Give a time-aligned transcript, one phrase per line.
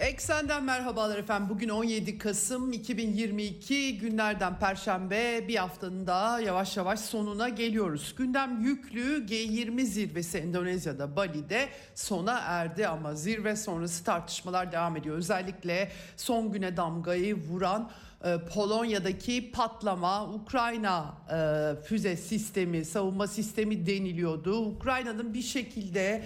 [0.00, 1.48] Eksenden merhabalar efendim.
[1.48, 8.14] Bugün 17 Kasım 2022 günlerden Perşembe bir haftanın daha yavaş yavaş sonuna geliyoruz.
[8.18, 15.16] Gündem yüklü G20 zirvesi Endonezya'da Bali'de sona erdi ama zirve sonrası tartışmalar devam ediyor.
[15.16, 17.90] Özellikle son güne damgayı vuran
[18.24, 24.66] e, Polonya'daki patlama, Ukrayna e, füze sistemi, savunma sistemi deniliyordu.
[24.66, 26.24] Ukrayna'nın bir şekilde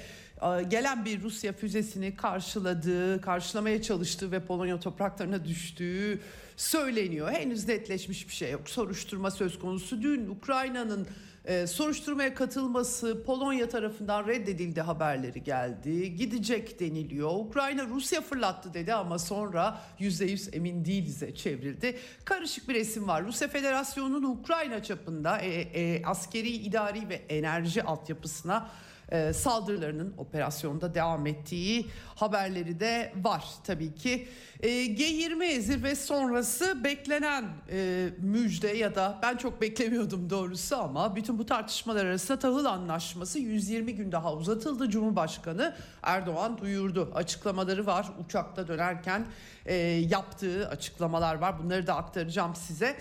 [0.71, 6.21] gelen bir Rusya füzesini karşıladığı, karşılamaya çalıştığı ve Polonya topraklarına düştüğü
[6.57, 7.33] söyleniyor.
[7.33, 8.71] Henüz netleşmiş bir şey yok.
[8.71, 10.03] Soruşturma söz konusu.
[10.03, 11.07] Dün Ukrayna'nın
[11.45, 16.17] e, soruşturmaya katılması Polonya tarafından reddedildi haberleri geldi.
[16.17, 17.31] Gidecek deniliyor.
[17.35, 21.99] Ukrayna Rusya fırlattı dedi ama sonra %100 emin değiliz'e çevrildi.
[22.25, 23.25] Karışık bir resim var.
[23.27, 28.71] Rusya Federasyonu'nun Ukrayna çapında e, e, askeri, idari ve enerji altyapısına
[29.09, 34.29] e, saldırılarının operasyonda devam ettiği haberleri de var tabii ki.
[34.61, 41.39] E, G20 zirve sonrası beklenen e, müjde ya da ben çok beklemiyordum doğrusu ama bütün
[41.39, 44.91] bu tartışmalar arasında tahıl anlaşması 120 gün daha uzatıldı.
[44.91, 47.13] Cumhurbaşkanı Erdoğan duyurdu.
[47.15, 49.27] Açıklamaları var uçakta dönerken
[50.09, 51.65] yaptığı açıklamalar var.
[51.65, 52.97] Bunları da aktaracağım size.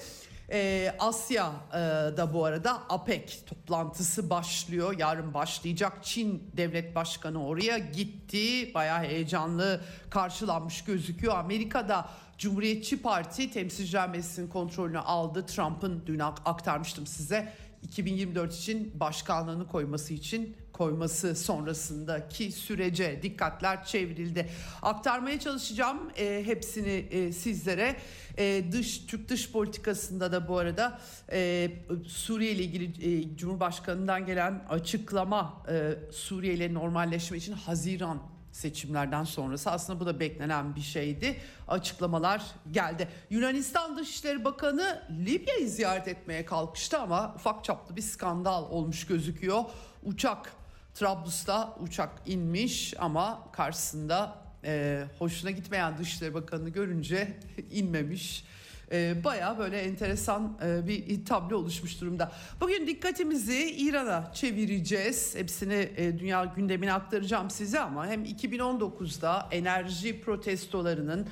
[0.51, 4.95] Ee, Asya'da bu arada APEC toplantısı başlıyor.
[4.97, 6.03] Yarın başlayacak.
[6.03, 8.73] Çin devlet başkanı oraya gitti.
[8.73, 11.37] Bayağı heyecanlı karşılanmış gözüküyor.
[11.37, 15.45] Amerika'da Cumhuriyetçi Parti temsilciler meclisinin kontrolünü aldı.
[15.45, 17.53] Trump'ın dün aktarmıştım size.
[17.83, 24.49] 2024 için başkanlığını koyması için koyması sonrasındaki sürece dikkatler çevrildi.
[24.81, 27.95] Aktarmaya çalışacağım e, hepsini e, sizlere.
[28.37, 30.99] E, dış Türk dış politikasında da bu arada
[31.31, 31.71] e,
[32.07, 39.71] Suriye ile ilgili e, Cumhurbaşkanı'ndan gelen açıklama e, Suriye ile normalleşme için Haziran seçimlerden sonrası
[39.71, 41.37] aslında bu da beklenen bir şeydi.
[41.67, 43.07] Açıklamalar geldi.
[43.29, 49.63] Yunanistan Dışişleri Bakanı Libya'yı ziyaret etmeye kalkıştı ama ufak çaplı bir skandal olmuş gözüküyor.
[50.03, 50.53] Uçak
[50.93, 57.37] Trablus'ta uçak inmiş ama karşısında e, hoşuna gitmeyen Dışişleri Bakanı görünce
[57.71, 58.45] inmemiş.
[58.91, 62.31] E, Baya böyle enteresan e, bir tablo oluşmuş durumda.
[62.61, 65.35] Bugün dikkatimizi İran'a çevireceğiz.
[65.35, 71.27] Hepsini e, dünya gündemine aktaracağım size ama hem 2019'da enerji protestolarının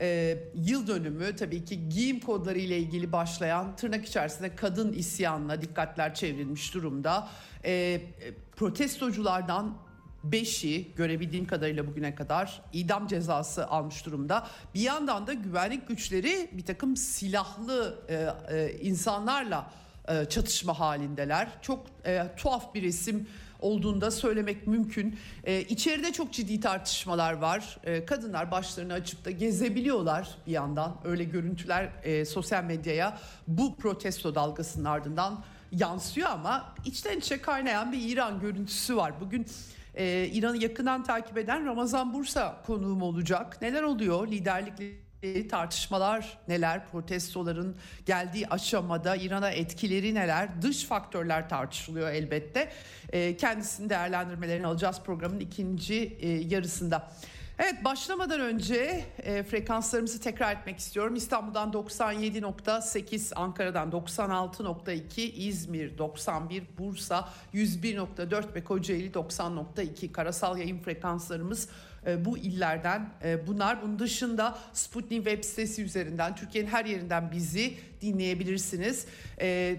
[0.00, 6.14] e, yıl dönümü tabii ki giyim kodları ile ilgili başlayan tırnak içerisinde kadın isyanına dikkatler
[6.14, 7.28] çevrilmiş durumda.
[7.64, 8.00] E,
[8.56, 9.84] protestoculardan
[10.24, 14.46] Beşi görebildiğim kadarıyla bugüne kadar idam cezası almış durumda.
[14.74, 19.70] Bir yandan da güvenlik güçleri bir takım silahlı e, e, insanlarla
[20.08, 21.48] e, çatışma halindeler.
[21.62, 23.28] Çok e, tuhaf bir resim
[23.64, 25.18] olduğunda söylemek mümkün.
[25.44, 27.78] E, içeride çok ciddi tartışmalar var.
[27.84, 30.96] E, kadınlar başlarını açıp da gezebiliyorlar bir yandan.
[31.04, 38.12] Öyle görüntüler e, sosyal medyaya bu protesto dalgasının ardından yansıyor ama içten içe kaynayan bir
[38.12, 39.12] İran görüntüsü var.
[39.20, 39.46] Bugün
[39.96, 43.62] ee, İran'ı yakından takip eden Ramazan Bursa konuğum olacak.
[43.62, 45.03] Neler oluyor liderlikleri
[45.48, 47.76] tartışmalar neler, protestoların
[48.06, 52.72] geldiği aşamada İran'a etkileri neler, dış faktörler tartışılıyor elbette.
[53.12, 57.10] Ee, kendisinin değerlendirmelerini alacağız programın ikinci e, yarısında.
[57.58, 61.14] Evet başlamadan önce e, frekanslarımızı tekrar etmek istiyorum.
[61.14, 71.68] İstanbul'dan 97.8, Ankara'dan 96.2, İzmir 91, Bursa 101.4 ve Kocaeli 90.2 karasal yayın frekanslarımız
[72.24, 73.82] bu illerden e, bunlar.
[73.82, 79.06] Bunun dışında Sputnik web sitesi üzerinden Türkiye'nin her yerinden bizi dinleyebilirsiniz.
[79.40, 79.76] E,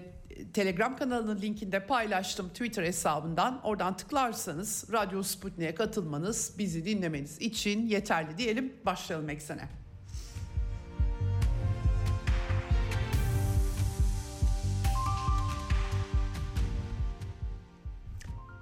[0.52, 3.60] Telegram kanalının linkinde paylaştım Twitter hesabından.
[3.62, 8.72] Oradan tıklarsanız Radyo Sputnik'e katılmanız, bizi dinlemeniz için yeterli diyelim.
[8.86, 9.68] Başlayalım eksene.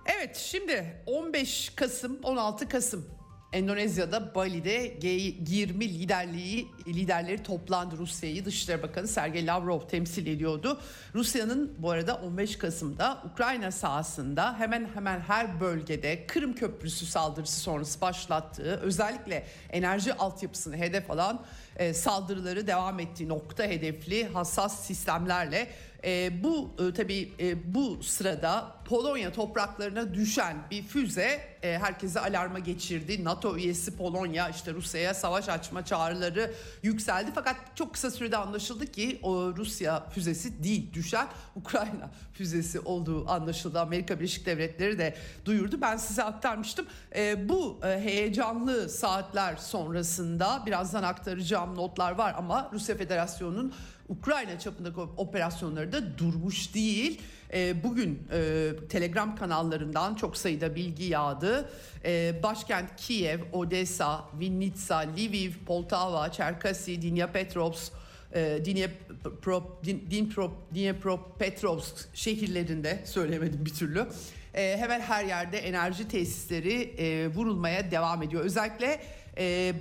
[0.06, 3.06] Evet şimdi 15 Kasım 16 Kasım
[3.54, 10.80] Endonezya'da Bali'de G20 liderliği liderleri toplandı Rusya'yı Dışişleri Bakanı Sergey Lavrov temsil ediyordu.
[11.14, 18.00] Rusya'nın bu arada 15 Kasım'da Ukrayna sahasında hemen hemen her bölgede Kırım Köprüsü saldırısı sonrası
[18.00, 21.42] başlattığı özellikle enerji altyapısını hedef alan
[21.76, 25.68] e, saldırıları devam ettiği nokta hedefli hassas sistemlerle
[26.04, 32.58] E, bu e, tabii e, bu sırada Polonya topraklarına düşen bir füze e, herkesi alarma
[32.58, 33.24] geçirdi.
[33.24, 37.30] NATO üyesi Polonya işte Rusya'ya savaş açma çağrıları yükseldi.
[37.34, 43.80] Fakat çok kısa sürede anlaşıldı ki o Rusya füzesi değil düşen Ukrayna füzesi olduğu anlaşıldı.
[43.80, 45.14] Amerika Birleşik Devletleri de
[45.44, 45.80] duyurdu.
[45.80, 46.86] Ben size aktarmıştım.
[47.16, 53.74] E, bu e, heyecanlı saatler sonrasında birazdan aktaracağım notlar var ama Rusya Federasyonu'nun
[54.08, 57.20] Ukrayna çapındaki operasyonları da durmuş değil.
[57.52, 61.70] E, bugün e, Telegram kanallarından çok sayıda bilgi yağdı.
[62.04, 67.92] E, başkent Kiev, Odessa, Vinnytsia, Lviv, Poltava, Çerkasi, Dnipropetrovsk,
[68.32, 74.06] e, Dnipro, Dnipro, Dnipropetrovsk şehirlerinde söylemedim bir türlü.
[74.54, 78.44] E, hemen her yerde enerji tesisleri vurulmaya devam ediyor.
[78.44, 79.00] Özellikle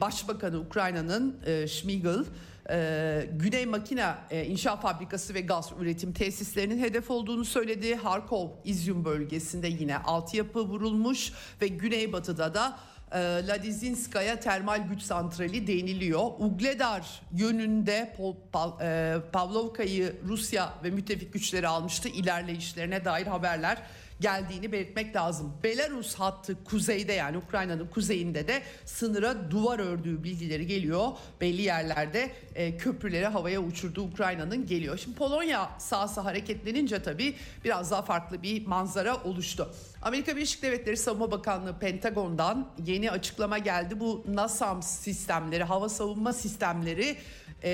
[0.01, 2.23] Başbakanı Ukrayna'nın e, Schmigel
[2.69, 7.95] ee, Güney Makina e, İnşaat Fabrikası ve gaz üretim tesislerinin hedef olduğunu söyledi.
[7.95, 11.31] Harkov İzyum bölgesinde yine altyapı vurulmuş
[11.61, 12.79] ve güneybatıda da
[13.11, 16.31] e, Ladizinskaya termal güç santrali deniliyor.
[16.39, 22.09] Ugledar yönünde Pol, Pal, e, Pavlovka'yı Rusya ve müttefik güçleri almıştı.
[22.09, 23.77] İlerleyişlerine dair haberler
[24.19, 25.53] geldiğini belirtmek lazım.
[25.63, 31.07] Belarus hattı kuzeyde yani Ukrayna'nın kuzeyinde de sınıra duvar ördüğü bilgileri geliyor.
[31.41, 34.97] Belli yerlerde e, köprüleri havaya uçurduğu Ukrayna'nın geliyor.
[34.97, 39.73] Şimdi Polonya sahası hareketlenince tabii biraz daha farklı bir manzara oluştu.
[40.01, 43.99] Amerika Birleşik Devletleri Savunma Bakanlığı Pentagon'dan yeni açıklama geldi.
[43.99, 47.17] Bu NASAMS sistemleri, hava savunma sistemleri
[47.63, 47.71] e,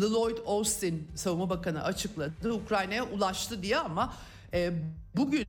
[0.00, 2.52] Lloyd Austin Savunma Bakanı açıkladı.
[2.52, 4.14] Ukrayna'ya ulaştı diye ama
[4.54, 4.72] e,
[5.16, 5.46] bugün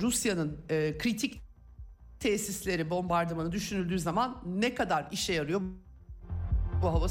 [0.00, 1.42] Rusya'nın e, kritik
[2.20, 5.60] tesisleri bombardımanı düşünüldüğü zaman ne kadar işe yarıyor
[6.82, 7.06] bu hava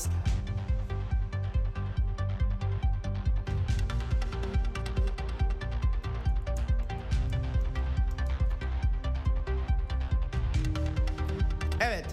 [11.80, 12.06] Evet.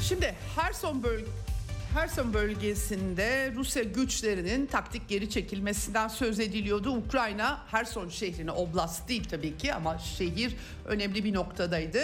[0.00, 1.26] Şimdi Herson bölge
[1.94, 6.90] Herson bölgesinde Rusya güçlerinin taktik geri çekilmesinden söz ediliyordu.
[6.90, 10.56] Ukrayna Herson şehrine oblast değil tabii ki ama şehir
[10.86, 11.98] önemli bir noktadaydı.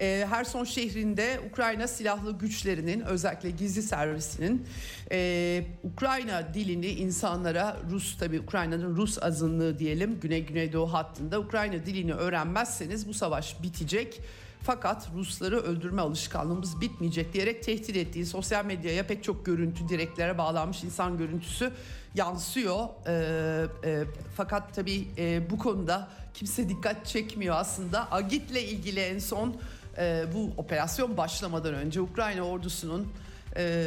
[0.00, 4.66] Ee, Herson şehrinde Ukrayna silahlı güçlerinin özellikle gizli servisinin
[5.12, 12.12] e, Ukrayna dilini insanlara Rus tabii Ukrayna'nın Rus azınlığı diyelim Güney Güneydoğu hattında Ukrayna dilini
[12.14, 14.20] öğrenmezseniz bu savaş bitecek
[14.64, 20.84] fakat Rusları öldürme alışkanlığımız bitmeyecek diyerek tehdit ettiği sosyal medyaya pek çok görüntü direklere bağlanmış
[20.84, 21.72] insan görüntüsü
[22.14, 22.86] yansıyor.
[23.06, 24.04] Ee, e,
[24.36, 28.12] fakat tabii e, bu konuda kimse dikkat çekmiyor aslında.
[28.12, 29.56] Agit'le ilgili en son
[29.98, 33.08] e, bu operasyon başlamadan önce Ukrayna ordusunun
[33.56, 33.86] e,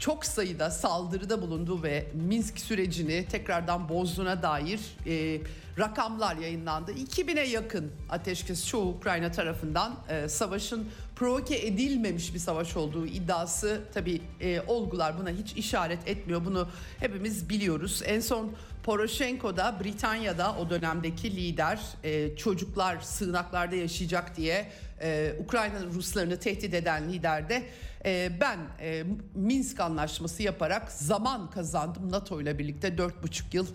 [0.00, 5.40] çok sayıda saldırıda bulunduğu ve Minsk sürecini tekrardan bozduğuna dair e,
[5.78, 6.92] rakamlar yayınlandı.
[6.92, 14.22] 2000'e yakın ateşkes çoğu Ukrayna tarafından e, savaşın provoke edilmemiş bir savaş olduğu iddiası tabi
[14.40, 16.44] e, olgular buna hiç işaret etmiyor.
[16.44, 16.68] Bunu
[17.00, 18.02] hepimiz biliyoruz.
[18.06, 24.72] En son Poroshenko'da Britanya'da o dönemdeki lider e, çocuklar sığınaklarda yaşayacak diye
[25.02, 27.62] e, Ukrayna'nın Ruslarını tehdit eden lider de
[28.04, 29.04] e, ben e,
[29.34, 33.66] Minsk anlaşması yaparak zaman kazandım NATO ile birlikte dört buçuk yıl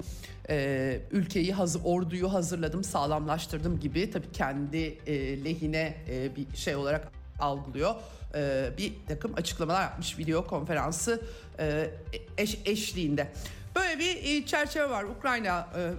[0.50, 7.12] e, ülkeyi hazır, orduyu hazırladım sağlamlaştırdım gibi tabii kendi e, lehine e, bir şey olarak
[7.40, 7.96] algılıyor.
[8.36, 11.22] E, bir takım açıklamalar yapmış video konferansı
[11.60, 11.90] e,
[12.38, 13.32] eş, eşliğinde.
[13.76, 15.04] Böyle bir e, çerçeve var.
[15.04, 15.92] Ukrayna e,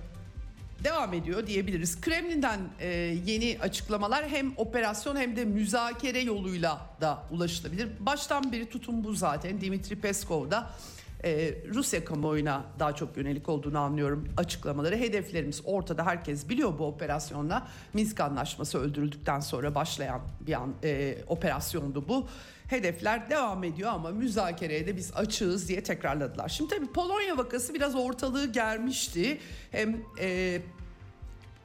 [0.87, 2.01] devam ediyor diyebiliriz.
[2.01, 2.89] Kremlin'den e,
[3.27, 7.89] yeni açıklamalar hem operasyon hem de müzakere yoluyla da ulaşılabilir.
[8.01, 9.61] Baştan beri tutum bu zaten.
[9.61, 10.71] Dimitri Peskov da
[11.25, 14.97] e, Rusya kamuoyuna daha çok yönelik olduğunu anlıyorum açıklamaları.
[14.97, 17.69] Hedeflerimiz ortada herkes biliyor bu operasyonla.
[17.95, 22.29] Minsk anlaşması öldürüldükten sonra başlayan bir an, e, operasyondu bu.
[22.69, 26.49] Hedefler devam ediyor ama müzakereye de biz açığız diye tekrarladılar.
[26.49, 29.39] Şimdi tabii Polonya vakası biraz ortalığı germişti.
[29.71, 30.61] Hem e,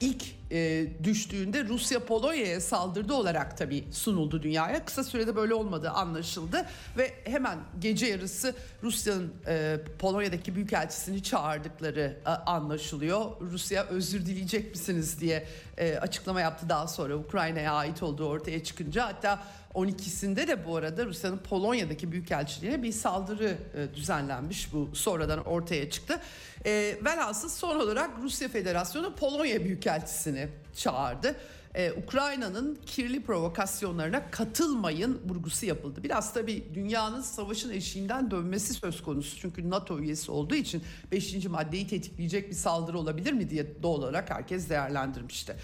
[0.02, 4.84] ilk e, düştüğünde Rusya Polonya'ya saldırdı olarak tabii sunuldu dünyaya.
[4.84, 6.66] Kısa sürede böyle olmadığı anlaşıldı
[6.96, 13.40] ve hemen gece yarısı Rusya'nın e, Polonya'daki büyükelçisini çağırdıkları e, anlaşılıyor.
[13.40, 15.46] Rusya özür dileyecek misiniz diye
[15.78, 19.42] e, açıklama yaptı daha sonra Ukrayna'ya ait olduğu ortaya çıkınca hatta
[19.74, 24.72] 12'sinde de bu arada Rusya'nın Polonya'daki büyükelçiliğine bir saldırı e, düzenlenmiş.
[24.72, 26.20] Bu sonradan ortaya çıktı.
[26.66, 31.36] E, velhasıl son olarak Rusya Federasyonu Polonya Büyükelçisini çağırdı.
[31.74, 36.02] Ee, Ukrayna'nın kirli provokasyonlarına katılmayın vurgusu yapıldı.
[36.02, 39.38] Biraz tabii dünyanın savaşın eşiğinden dönmesi söz konusu.
[39.40, 41.46] Çünkü NATO üyesi olduğu için 5.
[41.46, 45.56] maddeyi tetikleyecek bir saldırı olabilir mi diye doğal olarak herkes değerlendirmişti.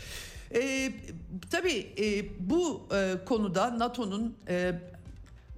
[0.54, 0.92] Ee,
[1.50, 4.74] tabii e, bu e, konuda NATO'nun e,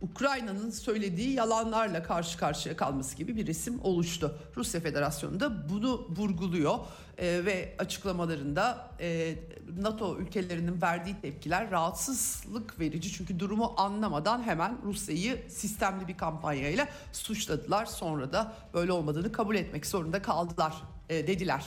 [0.02, 4.38] Ukrayna'nın söylediği yalanlarla karşı karşıya kalması gibi bir resim oluştu.
[4.57, 6.78] Rusya Federasyonu da bunu vurguluyor
[7.19, 9.35] e, ve açıklamalarında e,
[9.78, 17.87] NATO ülkelerinin verdiği tepkiler rahatsızlık verici çünkü durumu anlamadan hemen Rusya'yı sistemli bir kampanyayla suçladılar.
[17.87, 20.75] Sonra da böyle olmadığını kabul etmek zorunda kaldılar
[21.09, 21.64] e, dediler.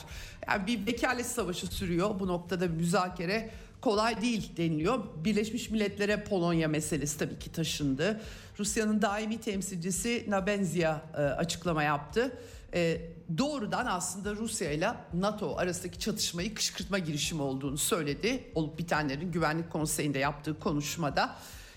[0.47, 3.49] Yani bir vekalet savaşı sürüyor bu noktada müzakere
[3.83, 4.99] kolay değil deniliyor.
[5.15, 8.21] Birleşmiş Milletler'e Polonya meselesi tabii ki taşındı.
[8.59, 12.37] Rusya'nın daimi temsilcisi Nabenzia e, açıklama yaptı.
[12.73, 13.01] E,
[13.37, 18.43] doğrudan aslında Rusya ile NATO arasındaki çatışmayı kışkırtma girişimi olduğunu söyledi.
[18.55, 21.35] Olup bitenlerin Güvenlik Konseyi'nde yaptığı konuşmada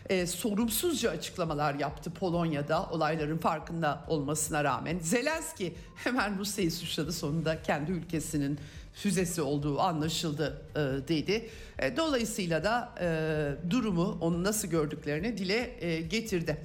[0.09, 4.99] e, sorumsuzca açıklamalar yaptı Polonya'da olayların farkında olmasına rağmen.
[4.99, 8.59] Zelenski hemen Rusya'yı suçladı sonunda kendi ülkesinin
[8.97, 11.51] füzesi olduğu anlaşıldı e, dedi.
[11.79, 16.57] E, dolayısıyla da e, durumu onu nasıl gördüklerini dile e, getirdi.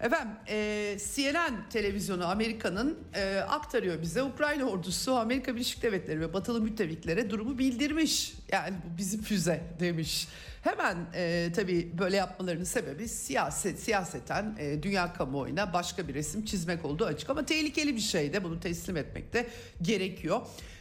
[0.00, 6.60] Efendim e, CNN televizyonu Amerika'nın e, aktarıyor bize Ukrayna ordusu Amerika Birleşik Devletleri ve batılı
[6.60, 8.34] müttefiklere durumu bildirmiş.
[8.52, 10.28] Yani bu bizim füze demiş.
[10.62, 16.84] Hemen e, tabii böyle yapmalarının sebebi siyaset siyaseten e, dünya kamuoyuna başka bir resim çizmek
[16.84, 19.46] olduğu açık ama tehlikeli bir şey de bunu teslim etmek de
[19.82, 20.40] gerekiyor.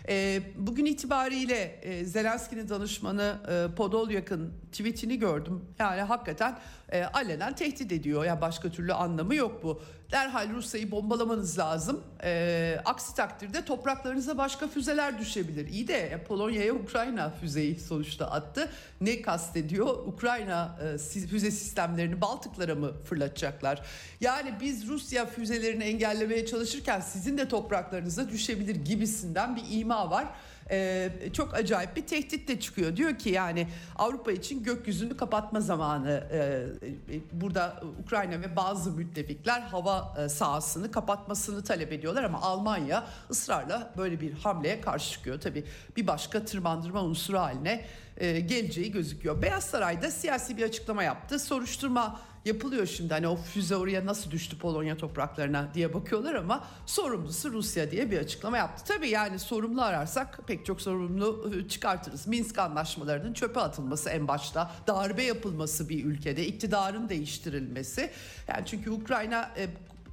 [0.10, 5.66] E, bugün itibariyle e, Zelenski'nin danışmanı e, Podolyak'ın tweetini gördüm.
[5.80, 8.26] Yani hakikaten e, alenen tehdit ediyor.
[8.26, 9.82] Yani başka türlü anlamı yok bu.
[10.12, 12.04] Derhal Rusya'yı bombalamanız lazım.
[12.24, 15.68] E, aksi takdirde topraklarınıza başka füzeler düşebilir.
[15.68, 18.70] İyi de e, Polonya'ya Ukrayna füzeyi sonuçta attı.
[19.02, 20.08] Ne kastediyor?
[20.08, 23.82] Ukrayna e, füze sistemlerini Baltıklara mı fırlatacaklar?
[24.22, 30.28] Yani biz Rusya füzelerini engellemeye çalışırken sizin de topraklarınıza düşebilir gibisinden bir ima var
[30.72, 32.96] e, çok acayip bir tehdit de çıkıyor.
[32.96, 36.24] Diyor ki yani Avrupa için gökyüzünü kapatma zamanı.
[36.32, 43.08] E, e, burada Ukrayna ve bazı müttefikler hava e, sahasını kapatmasını talep ediyorlar ama Almanya
[43.30, 45.42] ısrarla böyle bir hamleye karşı çıkıyor.
[45.42, 45.66] Tabii
[45.98, 47.86] bir başka tırmandırma unsuru haline
[48.22, 49.42] geleceği gözüküyor.
[49.42, 51.40] Beyaz Saray'da siyasi bir açıklama yaptı.
[51.40, 57.52] Soruşturma yapılıyor şimdi hani o füze oraya nasıl düştü Polonya topraklarına diye bakıyorlar ama sorumlusu
[57.52, 58.84] Rusya diye bir açıklama yaptı.
[58.88, 62.28] Tabii yani sorumlu ararsak pek çok sorumlu ıı, çıkartırız.
[62.28, 68.12] Minsk anlaşmalarının çöpe atılması en başta, darbe yapılması bir ülkede, iktidarın değiştirilmesi.
[68.48, 69.52] Yani çünkü Ukrayna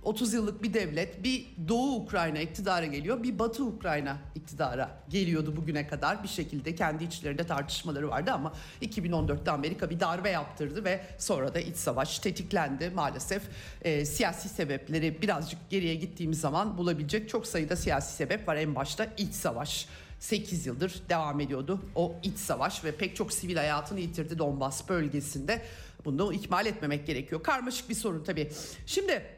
[0.09, 5.87] 30 yıllık bir devlet bir Doğu Ukrayna iktidara geliyor bir Batı Ukrayna iktidara geliyordu bugüne
[5.87, 11.55] kadar bir şekilde kendi içlerinde tartışmaları vardı ama 2014'te Amerika bir darbe yaptırdı ve sonra
[11.55, 13.43] da iç savaş tetiklendi maalesef
[13.83, 19.07] e, siyasi sebepleri birazcık geriye gittiğimiz zaman bulabilecek çok sayıda siyasi sebep var en başta
[19.17, 19.87] iç savaş
[20.21, 25.63] 8 yıldır devam ediyordu o iç savaş ve pek çok sivil hayatını yitirdi Donbas bölgesinde.
[26.05, 27.43] Bunu ihmal etmemek gerekiyor.
[27.43, 28.51] Karmaşık bir sorun tabii.
[28.87, 29.38] Şimdi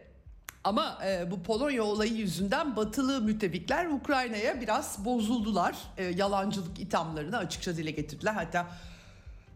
[0.64, 5.76] ama e, bu Polonya olayı yüzünden batılı müttefikler Ukrayna'ya biraz bozuldular.
[5.96, 8.32] E, yalancılık ithamlarını açıkça dile getirdiler.
[8.32, 8.66] Hatta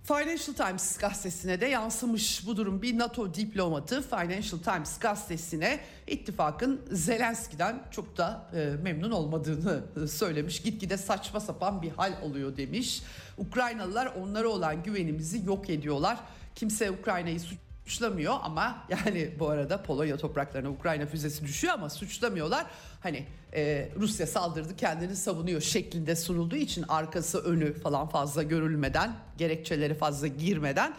[0.04, 2.82] Financial Times gazetesine de yansımış bu durum.
[2.82, 10.62] Bir NATO diplomatı Financial Times gazetesine ittifakın Zelenski'den çok da e, memnun olmadığını söylemiş.
[10.62, 13.02] Gitgide saçma sapan bir hal oluyor demiş.
[13.38, 16.18] Ukraynalılar onlara olan güvenimizi yok ediyorlar.
[16.54, 22.66] Kimse Ukrayna'yı suç suçlamıyor ama yani bu arada Polonya topraklarına Ukrayna füzesi düşüyor ama suçlamıyorlar.
[23.00, 29.94] Hani e, Rusya saldırdı kendini savunuyor şeklinde sunulduğu için arkası önü falan fazla görülmeden gerekçeleri
[29.94, 30.94] fazla girmeden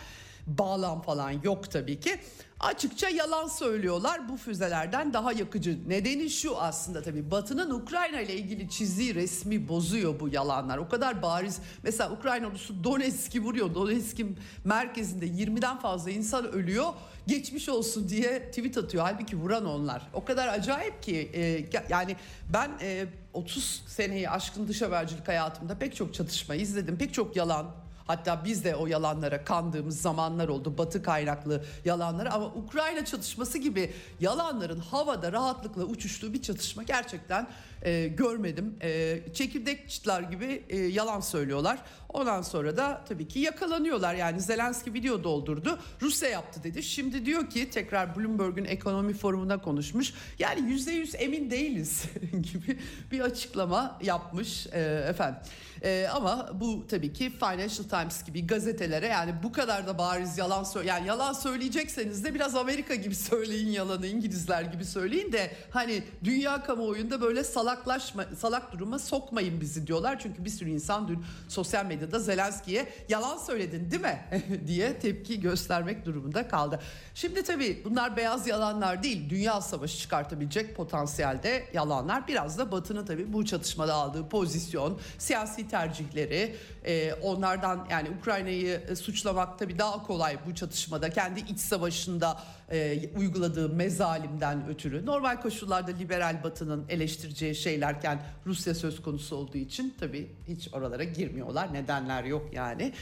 [0.47, 2.19] bağlam falan yok tabii ki
[2.59, 5.89] açıkça yalan söylüyorlar bu füzelerden daha yakıcı.
[5.89, 10.77] Nedeni şu aslında tabii Batı'nın Ukrayna ile ilgili çizdiği resmi bozuyor bu yalanlar.
[10.77, 11.59] O kadar bariz.
[11.83, 13.75] Mesela Ukrayna ordusu Donetsk'i vuruyor.
[13.75, 16.93] Donetsk'in merkezinde 20'den fazla insan ölüyor.
[17.27, 19.03] Geçmiş olsun diye tweet atıyor.
[19.03, 20.07] Halbuki vuran onlar.
[20.13, 22.15] O kadar acayip ki e, yani
[22.53, 26.97] ben e, 30 seneyi aşkın dış habercilik hayatımda pek çok çatışma izledim.
[26.97, 30.77] Pek çok yalan Hatta biz de o yalanlara kandığımız zamanlar oldu.
[30.77, 37.47] Batı kaynaklı yalanlara ama Ukrayna çatışması gibi yalanların havada rahatlıkla uçuştuğu bir çatışma gerçekten
[37.81, 38.77] e, görmedim.
[38.81, 41.79] E, çekirdek çıtlar gibi e, yalan söylüyorlar.
[42.09, 44.15] Ondan sonra da tabii ki yakalanıyorlar.
[44.15, 45.79] Yani Zelenski video doldurdu.
[46.01, 46.83] Rusya yaptı dedi.
[46.83, 50.13] Şimdi diyor ki tekrar Bloomberg'un ekonomi forumuna konuşmuş.
[50.39, 52.79] Yani yüzde yüz emin değiliz gibi
[53.11, 55.39] bir açıklama yapmış e, efendim.
[55.85, 60.63] E, ama bu tabii ki Financial Times gibi gazetelere yani bu kadar da bariz yalan
[60.63, 66.03] söyle yani yalan söyleyecekseniz de biraz Amerika gibi söyleyin yalanı İngilizler gibi söyleyin de hani
[66.23, 70.19] dünya kamuoyunda böyle salaklaşma salak duruma sokmayın bizi diyorlar.
[70.19, 74.19] Çünkü bir sürü insan dün sosyal medyada Zelenski'ye yalan söyledin değil mi
[74.67, 76.79] diye tepki göstermek durumunda kaldı.
[77.15, 82.27] Şimdi tabii bunlar beyaz yalanlar değil dünya savaşı çıkartabilecek potansiyelde yalanlar.
[82.27, 86.55] Biraz da Batı'nın tabii bu çatışmada aldığı pozisyon, siyasi tercihleri
[86.85, 92.39] e, onlardan yani Ukrayna'yı e, suçlamak tabii daha kolay bu çatışmada kendi iç savaşında
[92.71, 95.05] e, uyguladığı mezalimden ötürü.
[95.05, 101.73] Normal koşullarda liberal Batı'nın eleştireceği şeylerken Rusya söz konusu olduğu için tabii hiç oralara girmiyorlar.
[101.73, 102.93] Nedenler yok yani.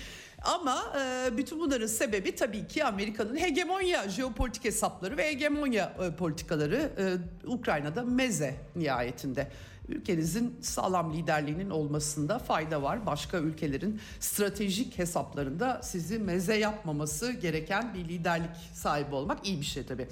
[0.44, 6.92] Ama e, bütün bunların sebebi tabii ki Amerika'nın hegemonya jeopolitik hesapları ve hegemonya e, politikaları
[6.98, 7.04] e,
[7.48, 9.48] Ukrayna'da meze nihayetinde.
[9.88, 13.06] Ülkenizin sağlam liderliğinin olmasında fayda var.
[13.06, 19.86] Başka ülkelerin stratejik hesaplarında sizi meze yapmaması gereken bir liderlik sahibi olmak iyi bir şey
[19.86, 20.08] tabii.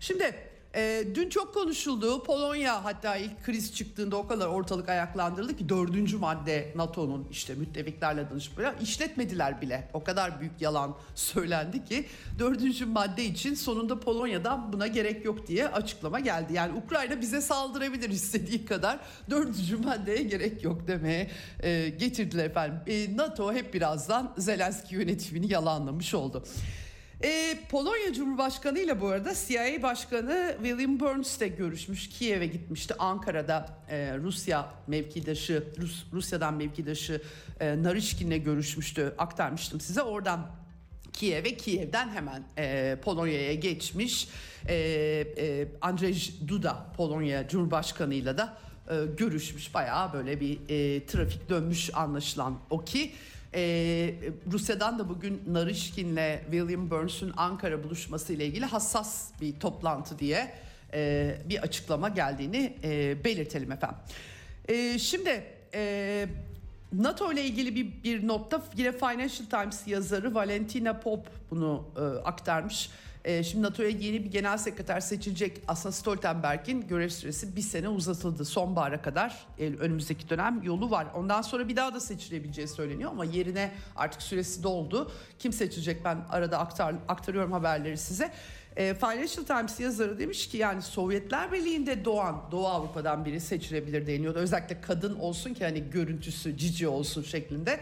[0.00, 0.34] Şimdi
[0.74, 2.22] e, dün çok konuşuldu.
[2.22, 8.30] Polonya hatta ilk kriz çıktığında o kadar ortalık ayaklandırıldı ki dördüncü madde NATO'nun işte müttefiklerle
[8.30, 9.88] danışmaya işletmediler bile.
[9.92, 12.06] O kadar büyük yalan söylendi ki
[12.38, 16.52] dördüncü madde için sonunda Polonya'dan buna gerek yok diye açıklama geldi.
[16.52, 18.98] Yani Ukrayna bize saldırabilir istediği kadar
[19.30, 21.30] dördüncü maddeye gerek yok demeye
[21.62, 22.78] e, getirdiler efendim.
[22.86, 26.44] E, NATO hep birazdan Zelenski yönetimini yalanlamış oldu.
[27.24, 32.08] E, Polonya Cumhurbaşkanı ile bu arada CIA Başkanı William Burns de görüşmüş.
[32.08, 32.94] Kiev'e gitmişti.
[32.98, 37.22] Ankara'da e, Rusya mevkidaşı, Rus, Rusya'dan mevkidaşı
[37.60, 39.14] e, Narishkin'le görüşmüştü.
[39.18, 40.02] Aktarmıştım size.
[40.02, 40.46] Oradan
[41.12, 44.28] Kiev'e, Kiev'den hemen e, Polonya'ya geçmiş.
[44.68, 48.56] E, e, Andrzej Duda Polonya Cumhurbaşkanı'yla da
[48.90, 49.74] e, görüşmüş.
[49.74, 53.12] Bayağı böyle bir e, trafik dönmüş anlaşılan o ki.
[53.56, 54.14] Ee,
[54.52, 60.54] Rusya'dan da bugün Narishkin'le William Burns'ün Ankara buluşması ile ilgili hassas bir toplantı diye
[60.94, 63.96] e, bir açıklama geldiğini e, belirtelim efendim.
[64.68, 66.26] E, şimdi e,
[66.92, 72.90] NATO ile ilgili bir, bir notta yine Financial Times yazarı Valentina Pop bunu e, aktarmış.
[73.24, 75.60] E, şimdi NATO'ya yeni bir genel sekreter seçilecek.
[75.68, 78.44] Aslında Stoltenberg'in görev süresi bir sene uzatıldı.
[78.44, 81.06] Sonbahara kadar e, önümüzdeki dönem yolu var.
[81.14, 85.12] Ondan sonra bir daha da seçilebileceği söyleniyor ama yerine artık süresi doldu.
[85.38, 88.30] Kim seçilecek ben arada aktar, aktarıyorum haberleri size.
[88.76, 94.38] E, Financial Times yazarı demiş ki yani Sovyetler Birliği'nde doğan Doğu Avrupa'dan biri seçilebilir deniyordu.
[94.38, 97.80] Özellikle kadın olsun ki hani görüntüsü cici olsun şeklinde.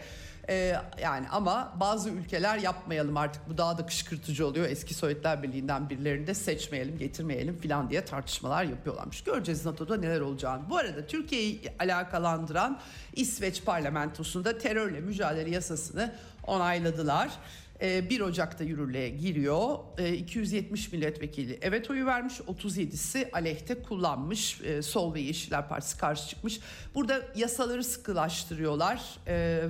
[0.49, 4.65] Ee, yani ama bazı ülkeler yapmayalım artık bu daha da kışkırtıcı oluyor.
[4.65, 9.23] Eski Sovyetler Birliği'nden birilerini de seçmeyelim, getirmeyelim filan diye tartışmalar yapıyorlarmış.
[9.23, 10.69] Göreceğiz NATO'da neler olacağını.
[10.69, 12.79] Bu arada Türkiye'yi alakalandıran
[13.13, 16.13] İsveç parlamentosunda terörle mücadele yasasını
[16.47, 17.31] onayladılar.
[17.81, 19.79] 1 ee, Ocak'ta yürürlüğe giriyor.
[20.17, 22.39] 270 ee, milletvekili evet oyu vermiş.
[22.39, 24.61] 37'si aleyhte kullanmış.
[24.61, 26.59] Ee, Sol ve Yeşiller Partisi karşı çıkmış.
[26.95, 29.19] Burada yasaları sıkılaştırıyorlar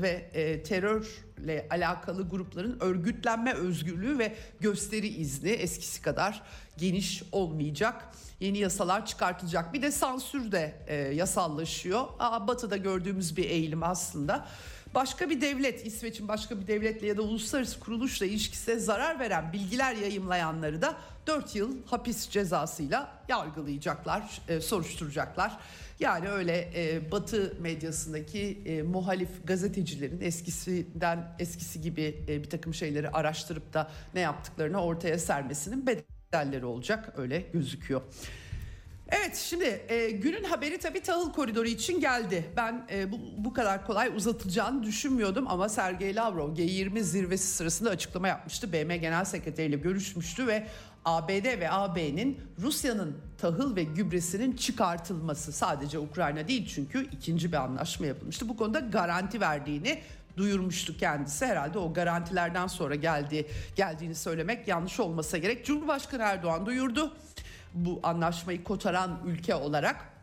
[0.01, 6.41] ve e, terörle alakalı grupların örgütlenme özgürlüğü ve gösteri izni eskisi kadar
[6.77, 8.09] geniş olmayacak.
[8.39, 9.73] Yeni yasalar çıkartılacak.
[9.73, 12.07] Bir de sansür de e, yasallaşıyor.
[12.19, 14.47] Aa, batı'da gördüğümüz bir eğilim aslında
[14.95, 19.95] başka bir devlet, İsveç'in başka bir devletle ya da uluslararası kuruluşla ilişkisine zarar veren bilgiler
[19.95, 25.57] yayımlayanları da 4 yıl hapis cezasıyla yargılayacaklar, e, soruşturacaklar.
[25.99, 33.09] Yani öyle e, Batı medyasındaki e, muhalif gazetecilerin eskisinden eskisi gibi e, bir takım şeyleri
[33.09, 38.01] araştırıp da ne yaptıklarını ortaya sermesinin bedelleri olacak öyle gözüküyor.
[39.15, 42.45] Evet şimdi e, günün haberi tabii tahıl koridoru için geldi.
[42.57, 48.27] Ben e, bu, bu kadar kolay uzatılacağını düşünmüyordum ama Sergey Lavrov G20 zirvesi sırasında açıklama
[48.27, 48.73] yapmıştı.
[48.73, 50.67] BM Genel Sekreteri ile görüşmüştü ve
[51.05, 58.05] ABD ve AB'nin Rusya'nın tahıl ve gübresinin çıkartılması sadece Ukrayna değil çünkü ikinci bir anlaşma
[58.05, 58.49] yapılmıştı.
[58.49, 59.99] Bu konuda garanti verdiğini
[60.37, 61.45] duyurmuştu kendisi.
[61.45, 65.65] Herhalde o garantilerden sonra geldi geldiğini söylemek yanlış olmasa gerek.
[65.65, 67.13] Cumhurbaşkanı Erdoğan duyurdu
[67.73, 70.13] bu anlaşmayı kotaran ülke olarak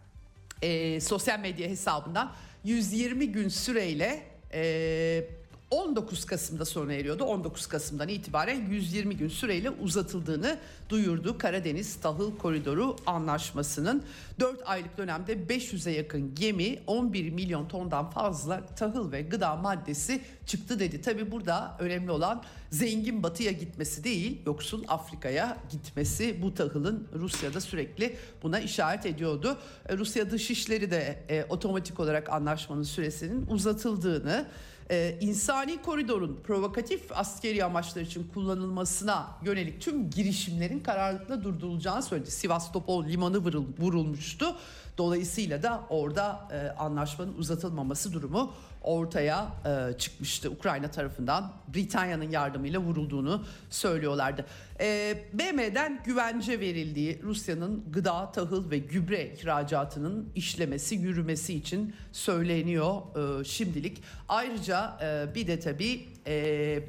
[0.63, 2.33] e, sosyal medya hesabından
[2.65, 5.25] 120 gün süreyle e,
[5.71, 7.25] 19 Kasım'da sona eriyordu.
[7.25, 11.39] 19 Kasım'dan itibaren 120 gün süreyle uzatıldığını duyurdu.
[11.39, 14.03] Karadeniz Tahıl Koridoru Anlaşması'nın
[14.41, 20.79] 4 aylık dönemde 500'e yakın gemi 11 milyon tondan fazla tahıl ve gıda maddesi çıktı
[20.79, 21.01] dedi.
[21.01, 28.17] Tabi burada önemli olan zengin batıya gitmesi değil yoksul Afrika'ya gitmesi bu tahılın Rusya'da sürekli
[28.43, 29.59] buna işaret ediyordu.
[29.89, 34.47] E, Rusya Dışişleri de e, otomatik olarak anlaşmanın süresinin uzatıldığını
[34.91, 42.31] e, insani koridorun provokatif askeri amaçlar için kullanılmasına yönelik tüm girişimlerin kararlılıkla durdurulacağını söyledi.
[42.31, 44.57] Sivastopol limanı vurul, vurulmuştu.
[45.01, 50.51] Dolayısıyla da orada e, anlaşmanın uzatılmaması durumu ortaya e, çıkmıştı.
[50.51, 54.47] Ukrayna tarafından Britanya'nın yardımıyla vurulduğunu söylüyorlardı.
[54.81, 62.95] E, BM'den güvence verildiği Rusya'nın gıda, tahıl ve gübre ihracatının işlemesi, yürümesi için söyleniyor
[63.41, 64.03] e, şimdilik.
[64.29, 66.83] Ayrıca e, bir de tabii e,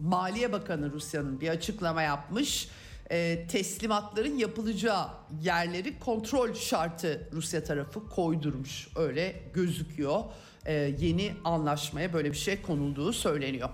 [0.00, 2.68] Maliye Bakanı Rusya'nın bir açıklama yapmış
[3.10, 5.08] e, teslimatların yapılacağı
[5.42, 10.24] yerleri kontrol şartı Rusya tarafı koydurmuş öyle gözüküyor.
[10.66, 13.68] E, yeni anlaşmaya böyle bir şey konulduğu söyleniyor.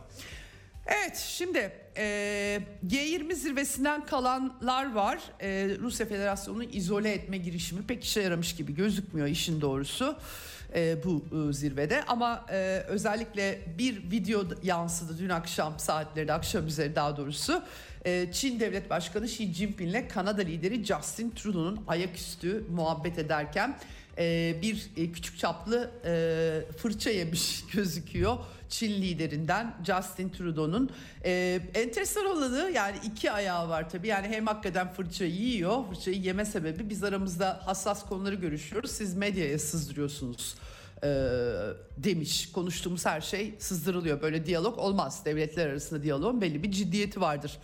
[0.86, 5.18] Evet şimdi e, G20 zirvesinden kalanlar var.
[5.40, 10.16] E, Rusya Federasyonu'nu izole etme girişimi pek işe yaramış gibi gözükmüyor işin doğrusu
[10.74, 12.02] e, bu e, zirvede.
[12.04, 17.62] Ama e, özellikle bir video yansıdı dün akşam saatlerinde akşam üzeri daha doğrusu.
[18.04, 23.78] E, Çin Devlet Başkanı Xi Jinping ile Kanada lideri Justin Trudeau'nun ayaküstü muhabbet ederken
[24.18, 28.38] e, bir e, küçük çaplı e, fırça yemiş gözüküyor.
[28.68, 30.90] Çin liderinden Justin Trudeau'nun.
[31.74, 34.08] Enteresan olanı yani iki ayağı var tabii.
[34.08, 35.84] Yani hem hakikaten fırçayı yiyor.
[35.88, 38.90] Fırçayı yeme sebebi biz aramızda hassas konuları görüşüyoruz.
[38.90, 40.54] Siz medyaya sızdırıyorsunuz
[41.96, 42.52] demiş.
[42.52, 44.22] Konuştuğumuz her şey sızdırılıyor.
[44.22, 45.22] Böyle diyalog olmaz.
[45.24, 47.58] Devletler arasında diyaloğun belli bir ciddiyeti vardır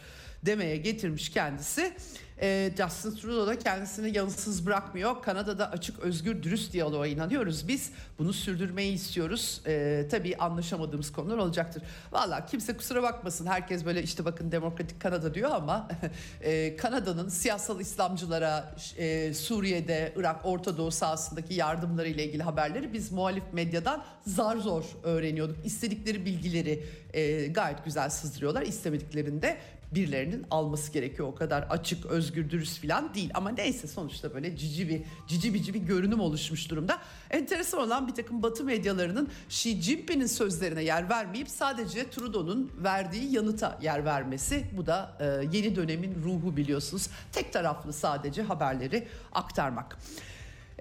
[0.47, 1.93] demeye getirmiş kendisi.
[2.41, 5.23] E, Justin Trudeau da kendisini yanıtsız bırakmıyor.
[5.23, 7.93] Kanada'da açık, özgür, dürüst diyaloğa inanıyoruz biz.
[8.19, 9.61] Bunu sürdürmeyi istiyoruz.
[9.67, 11.83] E, tabii anlaşamadığımız konular olacaktır.
[12.13, 13.47] Valla kimse kusura bakmasın.
[13.47, 15.89] Herkes böyle işte bakın demokratik Kanada diyor ama
[16.41, 23.13] e, Kanada'nın siyasal İslamcılara e, Suriye'de, Irak, Orta Doğu sahasındaki yardımları ile ilgili haberleri biz
[23.13, 25.57] muhalif medyadan zar zor öğreniyorduk.
[25.65, 28.63] İstedikleri bilgileri e, gayet güzel sızdırıyorlar.
[28.63, 29.59] İstemediklerinde
[29.95, 31.29] birilerinin alması gerekiyor.
[31.29, 33.31] O kadar açık, özgür, dürüst falan değil.
[33.35, 36.99] Ama neyse sonuçta böyle cici bir, cici bici bir görünüm oluşmuş durumda.
[37.31, 43.79] Enteresan olan bir takım batı medyalarının Xi Jinping'in sözlerine yer vermeyip sadece Trudeau'nun verdiği yanıta
[43.83, 44.65] yer vermesi.
[44.73, 47.09] Bu da e, yeni dönemin ruhu biliyorsunuz.
[47.33, 49.99] Tek taraflı sadece haberleri aktarmak.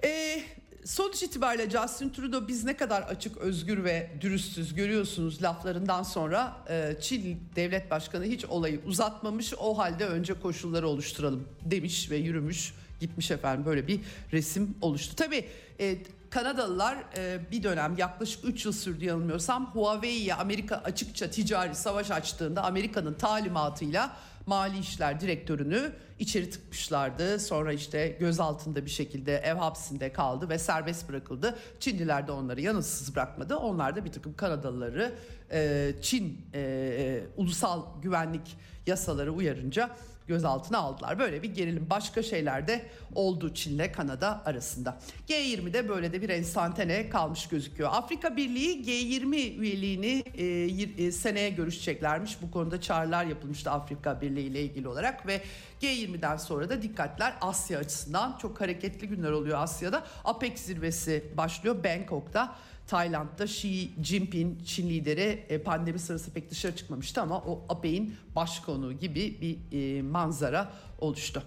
[0.02, 0.44] Eee
[0.88, 6.96] sonuç itibariyle Justin Trudeau biz ne kadar açık, özgür ve dürüstüz görüyorsunuz laflarından sonra e,
[7.00, 9.54] Çin devlet başkanı hiç olayı uzatmamış.
[9.58, 14.00] O halde önce koşulları oluşturalım demiş ve yürümüş gitmiş efendim böyle bir
[14.32, 15.16] resim oluştu.
[15.16, 15.44] Tabii
[15.80, 15.98] e,
[16.30, 22.64] Kanadalılar e, bir dönem yaklaşık 3 yıl sürdü yanılmıyorsam Huawei'ye Amerika açıkça ticari savaş açtığında
[22.64, 24.16] Amerika'nın talimatıyla
[24.48, 27.38] Mali İşler Direktörünü içeri tıkmışlardı.
[27.38, 31.58] Sonra işte gözaltında bir şekilde ev hapsinde kaldı ve serbest bırakıldı.
[31.80, 33.56] Çinliler de onları yanıtsız bırakmadı.
[33.56, 35.14] Onlar da bir takım Kanadalıları
[35.52, 38.56] e, Çin e, ulusal güvenlik
[38.86, 39.90] yasaları uyarınca
[40.28, 41.18] gözaltına aldılar.
[41.18, 44.98] Böyle bir gerilim başka şeylerde oldu Çin'le Kanada arasında.
[45.28, 47.90] G20'de böyle de bir ensantane kalmış gözüküyor.
[47.92, 50.44] Afrika Birliği G20 üyeliğini e,
[51.04, 52.42] e, seneye görüşeceklermiş.
[52.42, 55.42] Bu konuda çağrılar yapılmıştı Afrika Birliği ile ilgili olarak ve
[55.82, 60.04] G20'den sonra da dikkatler Asya açısından çok hareketli günler oluyor Asya'da.
[60.24, 62.54] APEC zirvesi başlıyor Bangkok'ta.
[62.88, 68.60] Tayland'da Xi Jinping Çin lideri e, pandemi sırası pek dışarı çıkmamıştı ama o APEC'in baş
[68.60, 71.42] konuğu gibi bir e, manzara oluştu.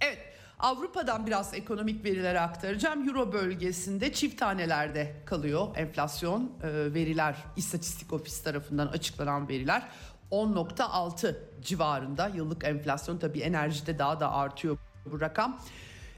[0.00, 0.18] Evet
[0.58, 3.08] Avrupa'dan biraz ekonomik verileri aktaracağım.
[3.08, 9.82] Euro bölgesinde çift tanelerde kalıyor enflasyon e, veriler istatistik ofis tarafından açıklanan veriler
[10.30, 14.78] 10.6 civarında yıllık enflasyon tabii enerjide daha da artıyor
[15.12, 15.60] bu rakam.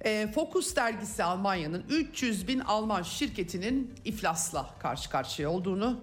[0.04, 6.00] E, Focus dergisi Almanya'nın 300 bin Alman şirketinin iflasla karşı karşıya olduğunu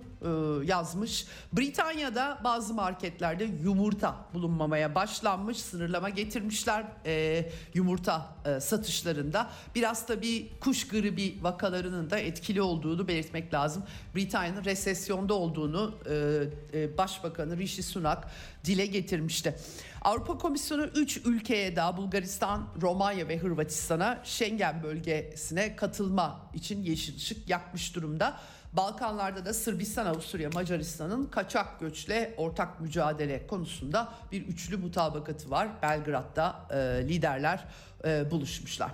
[0.63, 1.25] yazmış.
[1.53, 5.57] Britanya'da bazı marketlerde yumurta bulunmamaya başlanmış.
[5.57, 9.49] Sınırlama getirmişler e, yumurta e, satışlarında.
[9.75, 13.83] Biraz da bir kuş gribi vakalarının da etkili olduğunu belirtmek lazım.
[14.15, 18.27] Britanya'nın resesyonda olduğunu e, e, Başbakanı Rishi Sunak
[18.65, 19.55] dile getirmişti.
[20.01, 27.49] Avrupa Komisyonu 3 ülkeye daha Bulgaristan, Romanya ve Hırvatistan'a Schengen bölgesine katılma için yeşil ışık
[27.49, 28.39] yakmış durumda.
[28.77, 35.67] Balkanlarda da Sırbistan, Avusturya, Macaristan'ın kaçak göçle ortak mücadele konusunda bir üçlü mutabakatı var.
[35.81, 36.75] Belgrad'da e,
[37.07, 37.65] liderler
[38.05, 38.91] e, buluşmuşlar.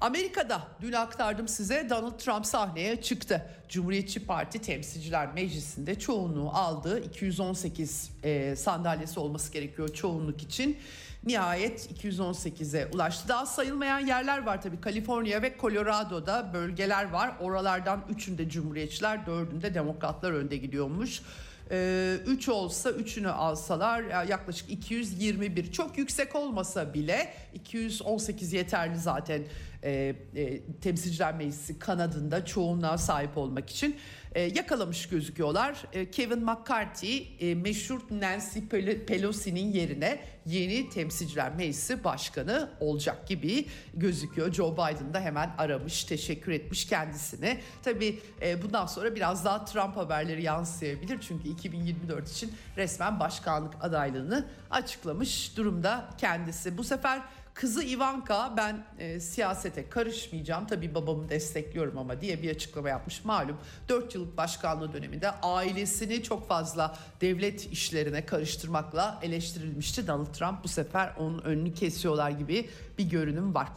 [0.00, 3.46] Amerika'da dün aktardım size Donald Trump sahneye çıktı.
[3.68, 7.00] Cumhuriyetçi Parti Temsilciler Meclisi'nde çoğunluğu aldı.
[7.00, 10.78] 218 e, sandalyesi olması gerekiyor çoğunluk için.
[11.26, 13.28] Nihayet 218'e ulaştı.
[13.28, 14.80] Daha sayılmayan yerler var tabii.
[14.80, 17.36] Kaliforniya ve Colorado'da bölgeler var.
[17.40, 21.22] Oralardan üçünde Cumhuriyetçiler, dördünde Demokratlar önde gidiyormuş.
[21.70, 29.42] 3 olsa 3'ünü alsalar yaklaşık 221 çok yüksek olmasa bile 218 yeterli zaten
[29.82, 33.96] e, e, Temsilciler Meclisi kanadında çoğunluğa sahip olmak için
[34.34, 35.84] e, yakalamış gözüküyorlar.
[35.92, 38.58] E, Kevin McCarthy e, meşhur Nancy
[39.06, 44.52] Pelosi'nin yerine yeni Temsilciler Meclisi Başkanı olacak gibi gözüküyor.
[44.52, 47.60] Joe Biden da hemen aramış, teşekkür etmiş kendisine.
[47.82, 48.20] Tabii
[48.62, 51.20] bundan sonra biraz daha Trump haberleri yansıyabilir.
[51.20, 56.78] Çünkü 2024 için resmen başkanlık adaylığını açıklamış durumda kendisi.
[56.78, 57.22] Bu sefer
[57.54, 63.24] Kızı Ivanka ben e, siyasete karışmayacağım tabii babamı destekliyorum ama diye bir açıklama yapmış.
[63.24, 63.56] Malum
[63.88, 70.06] 4 yıllık başkanlığı döneminde ailesini çok fazla devlet işlerine karıştırmakla eleştirilmişti.
[70.06, 73.68] Donald Trump bu sefer onun önünü kesiyorlar gibi bir görünüm var.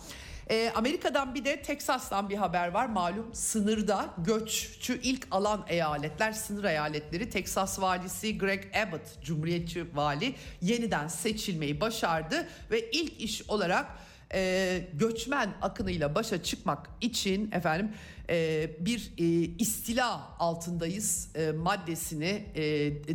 [0.50, 2.86] E, Amerika'dan bir de Teksas'tan bir haber var.
[2.86, 7.30] Malum sınırda göççü ilk alan eyaletler, sınır eyaletleri.
[7.30, 13.86] Teksas valisi Greg Abbott, Cumhuriyetçi vali yeniden seçilmeyi başardı ve ilk iş olarak
[14.34, 17.92] e, göçmen akınıyla başa çıkmak için efendim
[18.30, 19.24] e, bir e,
[19.60, 22.64] istila altındayız e, maddesini e,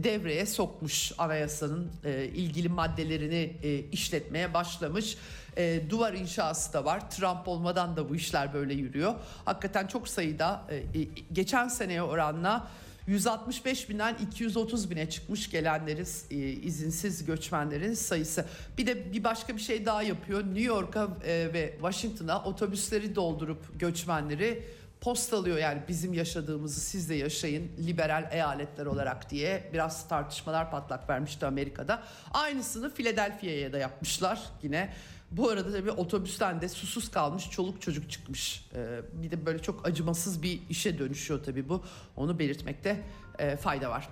[0.05, 5.17] devreye sokmuş anayasanın e, ilgili maddelerini e, işletmeye başlamış.
[5.57, 7.11] E, duvar inşası da var.
[7.11, 9.15] Trump olmadan da bu işler böyle yürüyor.
[9.45, 12.69] Hakikaten çok sayıda e, e, geçen seneye oranla
[13.07, 18.45] 165 binden 230 bine çıkmış gelenlerin e, izinsiz göçmenlerin sayısı.
[18.79, 20.45] Bir de bir başka bir şey daha yapıyor.
[20.45, 24.65] New York'a e, ve Washington'a otobüsleri doldurup göçmenleri
[25.01, 31.47] postalıyor yani bizim yaşadığımızı siz de yaşayın liberal eyaletler olarak diye biraz tartışmalar patlak vermişti
[31.47, 32.03] Amerika'da.
[32.33, 34.93] Aynısını Philadelphia'ya da yapmışlar yine.
[35.33, 38.67] Bu arada tabii otobüsten de susuz kalmış çoluk çocuk çıkmış.
[38.75, 41.85] Ee, bir de böyle çok acımasız bir işe dönüşüyor tabii bu.
[42.17, 43.03] Onu belirtmekte
[43.39, 44.09] e, fayda var.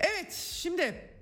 [0.00, 1.13] Evet şimdi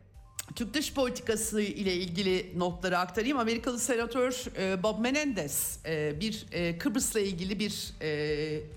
[0.57, 3.39] Türk dış politikası ile ilgili notları aktarayım.
[3.39, 7.93] Amerikalı senatör e, Bob Menendez e, bir e, Kıbrıs'la ilgili bir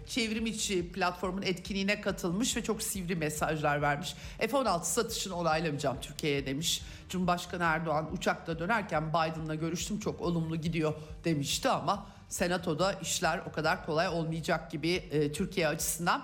[0.07, 4.15] çevrim içi platformun etkinliğine katılmış ve çok sivri mesajlar vermiş.
[4.39, 6.81] F-16 satışını onaylamayacağım Türkiye'ye demiş.
[7.09, 13.85] Cumhurbaşkanı Erdoğan uçakla dönerken Biden'la görüştüm çok olumlu gidiyor demişti ama senatoda işler o kadar
[13.85, 16.21] kolay olmayacak gibi Türkiye açısından.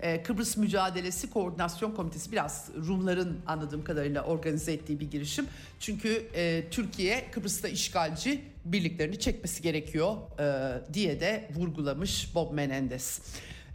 [0.00, 5.46] Ee, Kıbrıs Mücadelesi Koordinasyon Komitesi biraz Rumların anladığım kadarıyla organize ettiği bir girişim.
[5.80, 13.20] Çünkü e, Türkiye Kıbrıs'ta işgalci birliklerini çekmesi gerekiyor e, diye de vurgulamış Bob Menendez.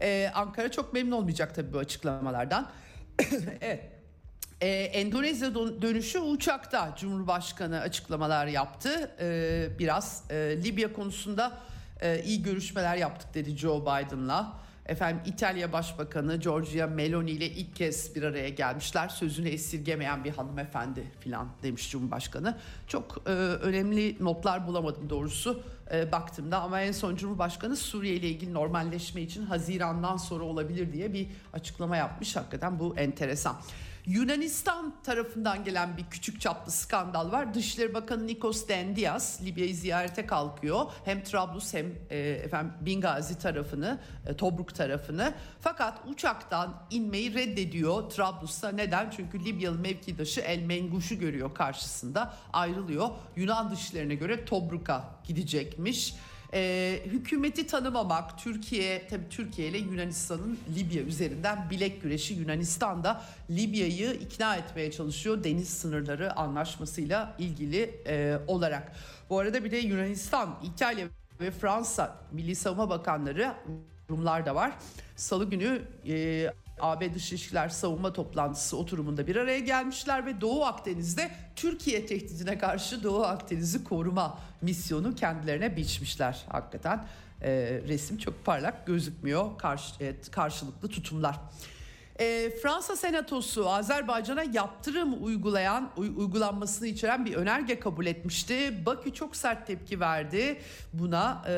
[0.01, 2.71] E, Ankara çok memnun olmayacak tabii bu açıklamalardan.
[3.61, 4.01] evet.
[4.61, 9.11] Ee, Endonezya dönüşü uçakta Cumhurbaşkanı açıklamalar yaptı.
[9.19, 11.57] Ee, biraz e, Libya konusunda
[12.01, 14.53] e, iyi görüşmeler yaptık dedi Joe Biden'la.
[14.91, 19.09] Efendim İtalya Başbakanı Giorgia Meloni ile ilk kez bir araya gelmişler.
[19.09, 22.57] Sözünü esirgemeyen bir hanımefendi filan demiş Cumhurbaşkanı.
[22.87, 28.53] Çok e, önemli notlar bulamadım doğrusu e, baktığımda ama en son Cumhurbaşkanı Suriye ile ilgili
[28.53, 32.35] normalleşme için Haziran'dan sonra olabilir diye bir açıklama yapmış.
[32.35, 33.55] Hakikaten bu enteresan.
[34.05, 37.53] Yunanistan tarafından gelen bir küçük çaplı skandal var.
[37.53, 40.85] Dışişleri Bakanı Nikos Dendias Libya'yı ziyarete kalkıyor.
[41.05, 45.33] Hem Trablus hem e, efendim Bingazi tarafını, e, Tobruk tarafını.
[45.61, 48.71] Fakat uçaktan inmeyi reddediyor Trablus'ta.
[48.71, 49.09] Neden?
[49.09, 52.33] Çünkü Libyalı mevkidaşı El Menguş'u görüyor karşısında.
[52.53, 53.09] Ayrılıyor.
[53.35, 56.15] Yunan dışlarına göre Tobruk'a gidecekmiş.
[56.53, 64.55] E, hükümeti tanımamak, Türkiye tabii Türkiye ile Yunanistan'ın Libya üzerinden bilek güreşi Yunanistan'da Libya'yı ikna
[64.55, 68.91] etmeye çalışıyor deniz sınırları anlaşmasıyla ilgili e, olarak.
[69.29, 71.07] Bu arada bir de Yunanistan, İtalya
[71.39, 73.53] ve Fransa Milli Savunma Bakanları
[74.09, 74.71] Rumlar da var.
[75.15, 76.47] Salı günü e,
[76.81, 83.23] AB Dışişler Savunma Toplantısı oturumunda bir araya gelmişler ve Doğu Akdeniz'de Türkiye tehdidine karşı Doğu
[83.23, 87.05] Akdeniz'i koruma misyonu kendilerine biçmişler hakikaten.
[87.41, 91.39] E, resim çok parlak gözükmüyor karşı, e, karşılıklı tutumlar.
[92.19, 98.85] E, Fransa Senatosu Azerbaycan'a yaptırım uygulayan uygulanmasını içeren bir önerge kabul etmişti.
[98.85, 100.61] Bakü çok sert tepki verdi
[100.93, 101.51] buna e,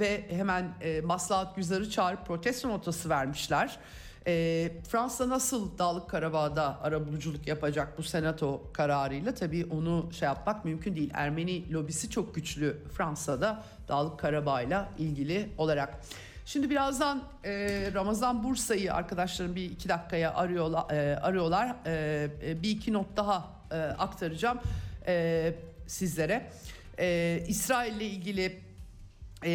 [0.00, 3.78] ve hemen e, Maslahat Güzar'ı çağırıp protesto notası vermişler.
[4.26, 9.34] E, Fransa nasıl Dağlık Karabağ'da arabuluculuk yapacak bu senato kararıyla?
[9.34, 11.10] Tabii onu şey yapmak mümkün değil.
[11.14, 16.00] Ermeni lobisi çok güçlü Fransa'da Dağlık Karabağ'la ilgili olarak.
[16.46, 17.52] Şimdi birazdan e,
[17.94, 20.90] Ramazan Bursa'yı arkadaşlarım bir iki dakikaya arıyorlar.
[20.90, 21.76] E, arıyorlar.
[21.86, 24.58] E, e, bir iki not daha e, aktaracağım
[25.06, 25.54] e,
[25.86, 26.50] sizlere.
[26.98, 28.60] E, İsrail ile ilgili
[29.44, 29.50] e,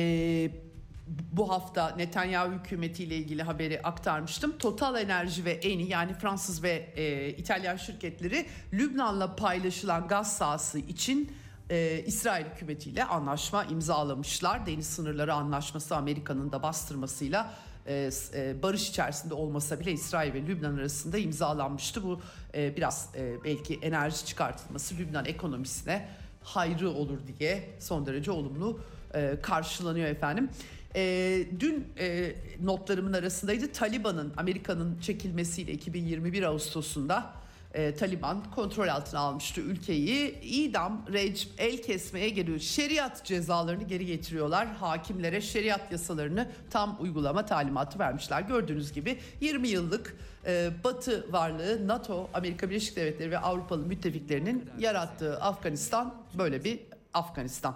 [1.08, 4.58] bu hafta Netanyahu hükümetiyle ilgili haberi aktarmıştım.
[4.58, 11.34] Total Enerji ve Eni yani Fransız ve e, İtalyan şirketleri Lübnan'la paylaşılan gaz sahası için
[11.70, 14.66] e, İsrail hükümetiyle anlaşma imzalamışlar.
[14.66, 17.54] Deniz sınırları anlaşması Amerika'nın da bastırmasıyla
[17.88, 22.04] e, e, barış içerisinde olmasa bile İsrail ve Lübnan arasında imzalanmıştı.
[22.04, 22.22] Bu
[22.56, 26.08] e, biraz e, belki enerji çıkartılması Lübnan ekonomisine
[26.44, 28.80] hayrı olur diye son derece olumlu
[29.14, 30.50] e, karşılanıyor efendim.
[30.96, 37.34] E, dün e, notlarımın arasındaydı Taliban'ın Amerika'nın çekilmesiyle 2021 Ağustos'unda
[37.76, 40.40] e, Taliban kontrol altına almıştı ülkeyi.
[40.42, 42.60] İdam, rejim, el kesmeye geliyor.
[42.60, 44.68] Şeriat cezalarını geri getiriyorlar.
[44.68, 48.42] Hakimlere şeriat yasalarını tam uygulama talimatı vermişler.
[48.42, 55.42] Gördüğünüz gibi 20 yıllık e, Batı varlığı NATO, Amerika Birleşik Devletleri ve Avrupalı müttefiklerinin yarattığı
[55.42, 56.80] Afganistan böyle bir
[57.14, 57.76] Afganistan.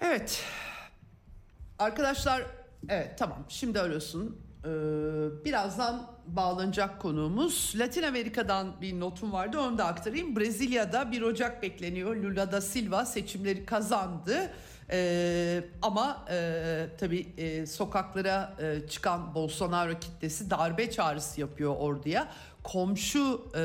[0.00, 0.44] Evet.
[1.82, 2.42] Arkadaşlar
[2.88, 4.36] evet tamam şimdi arıyorsun.
[4.64, 4.68] Ee,
[5.44, 7.72] birazdan bağlanacak konuğumuz.
[7.76, 10.36] Latin Amerika'dan bir notum vardı onu da aktarayım.
[10.36, 12.16] Brezilya'da 1 Ocak bekleniyor.
[12.16, 14.50] Lula da Silva seçimleri kazandı.
[14.90, 22.28] Ee, ama e, tabii e, sokaklara e, çıkan Bolsonaro kitlesi darbe çağrısı yapıyor orduya.
[22.62, 23.62] Komşu e,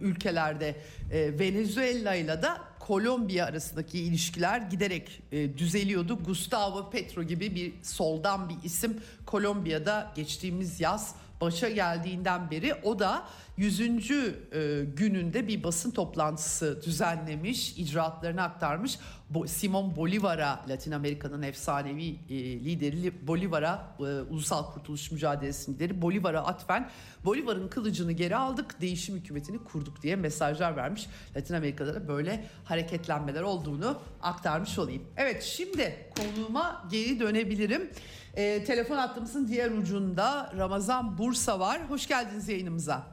[0.00, 0.76] ülkelerde
[1.12, 2.48] e, Venezuela ile de
[2.88, 6.18] Kolombiya arasındaki ilişkiler giderek e, düzeliyordu.
[6.24, 13.24] Gustavo Petro gibi bir soldan bir isim Kolombiya'da geçtiğimiz yaz başa geldiğinden beri o da
[13.56, 13.80] 100.
[13.80, 18.98] E, gününde bir basın toplantısı düzenlemiş, icraatlarını aktarmış.
[19.46, 26.90] Simon Bolivar'a, Latin Amerika'nın efsanevi e, lideri Bolivar'a, e, Ulusal Kurtuluş Mücadelesi lideri Bolivar'a atfen
[27.24, 31.06] Bolivar'ın kılıcını geri aldık, değişim hükümetini kurduk diye mesajlar vermiş.
[31.36, 35.02] Latin Amerika'da da böyle hareketlenmeler olduğunu aktarmış olayım.
[35.16, 37.90] Evet şimdi konuğuma geri dönebilirim.
[38.36, 41.80] E, telefon hattımızın diğer ucunda Ramazan Bursa var.
[41.88, 43.06] Hoş geldiniz yayınımıza.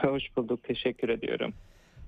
[0.00, 0.64] Hoş bulduk.
[0.64, 1.54] Teşekkür ediyorum.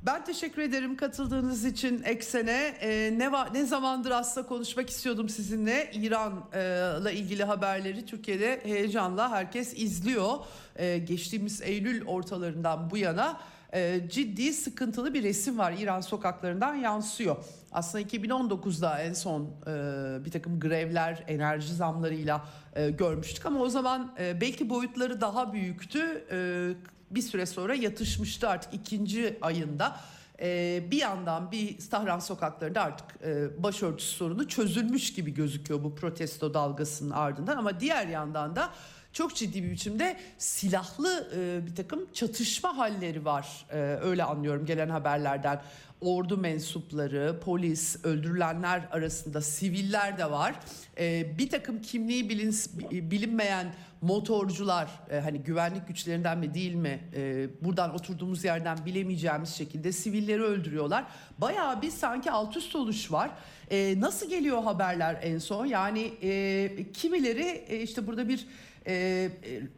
[0.03, 2.75] Ben teşekkür ederim katıldığınız için Eksen'e.
[2.81, 5.91] Ee, ne ne zamandır aslında konuşmak istiyordum sizinle.
[5.93, 10.33] İran'la ilgili haberleri Türkiye'de heyecanla herkes izliyor.
[10.77, 13.41] Ee, geçtiğimiz Eylül ortalarından bu yana
[13.73, 17.37] e, ciddi sıkıntılı bir resim var İran sokaklarından yansıyor.
[17.73, 24.15] Aslında 2019'da en son e, bir takım grevler, enerji zamlarıyla e, görmüştük ama o zaman
[24.19, 26.25] e, belki boyutları daha büyüktü.
[26.31, 30.01] E, bir süre sonra yatışmıştı artık ikinci ayında.
[30.41, 36.55] Ee, bir yandan bir Tahran sokaklarında artık e, başörtüsü sorunu çözülmüş gibi gözüküyor bu protesto
[36.55, 38.71] dalgasının ardından ama diğer yandan da
[39.13, 44.89] çok ciddi bir biçimde silahlı e, bir takım çatışma halleri var e, öyle anlıyorum gelen
[44.89, 45.63] haberlerden
[46.01, 50.55] ordu mensupları, polis, öldürülenler arasında siviller de var.
[50.99, 52.55] E, bir takım kimliği bilin,
[52.91, 59.93] bilinmeyen motorcular e, hani güvenlik güçlerinden mi değil mi e, buradan oturduğumuz yerden bilemeyeceğimiz şekilde
[59.93, 61.05] sivilleri öldürüyorlar.
[61.39, 63.31] Bayağı bir sanki alt üst oluş var.
[63.71, 65.67] E, nasıl geliyor haberler en son?
[65.67, 68.47] Yani e, kimileri e, işte burada bir
[68.89, 69.29] e, e,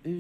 [0.07, 0.13] e,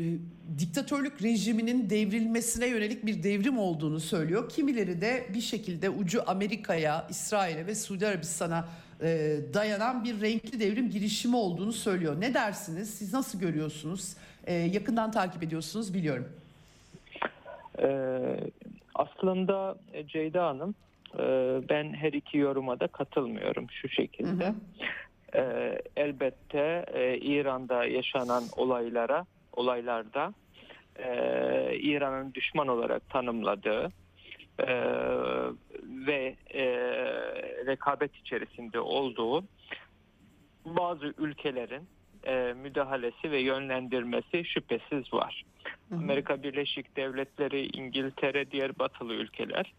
[0.58, 4.48] diktatörlük rejiminin devrilmesine yönelik bir devrim olduğunu söylüyor.
[4.48, 8.68] Kimileri de bir şekilde ucu Amerika'ya, İsrail'e ve Suudi Arabistan'a
[9.02, 12.20] e, dayanan bir renkli devrim girişimi olduğunu söylüyor.
[12.20, 12.90] Ne dersiniz?
[12.90, 14.16] Siz nasıl görüyorsunuz?
[14.44, 16.28] E, yakından takip ediyorsunuz biliyorum.
[17.82, 18.36] Ee,
[18.94, 19.76] aslında
[20.06, 20.74] Ceyda Hanım
[21.14, 21.22] e,
[21.68, 24.44] ben her iki yoruma da katılmıyorum şu şekilde.
[24.44, 24.54] Hı hı.
[25.34, 30.34] E, elbette e, İran'da yaşanan olaylara olaylarda
[30.96, 31.08] e,
[31.76, 33.92] İran'ın düşman olarak tanımladığı
[34.58, 34.66] e,
[36.06, 36.64] ve e,
[37.66, 39.44] rekabet içerisinde olduğu
[40.64, 41.88] bazı ülkelerin
[42.26, 45.44] e, müdahalesi ve yönlendirmesi şüphesiz var.
[45.88, 45.98] Hı hı.
[45.98, 49.72] Amerika Birleşik Devletleri, İngiltere, diğer batılı ülkeler,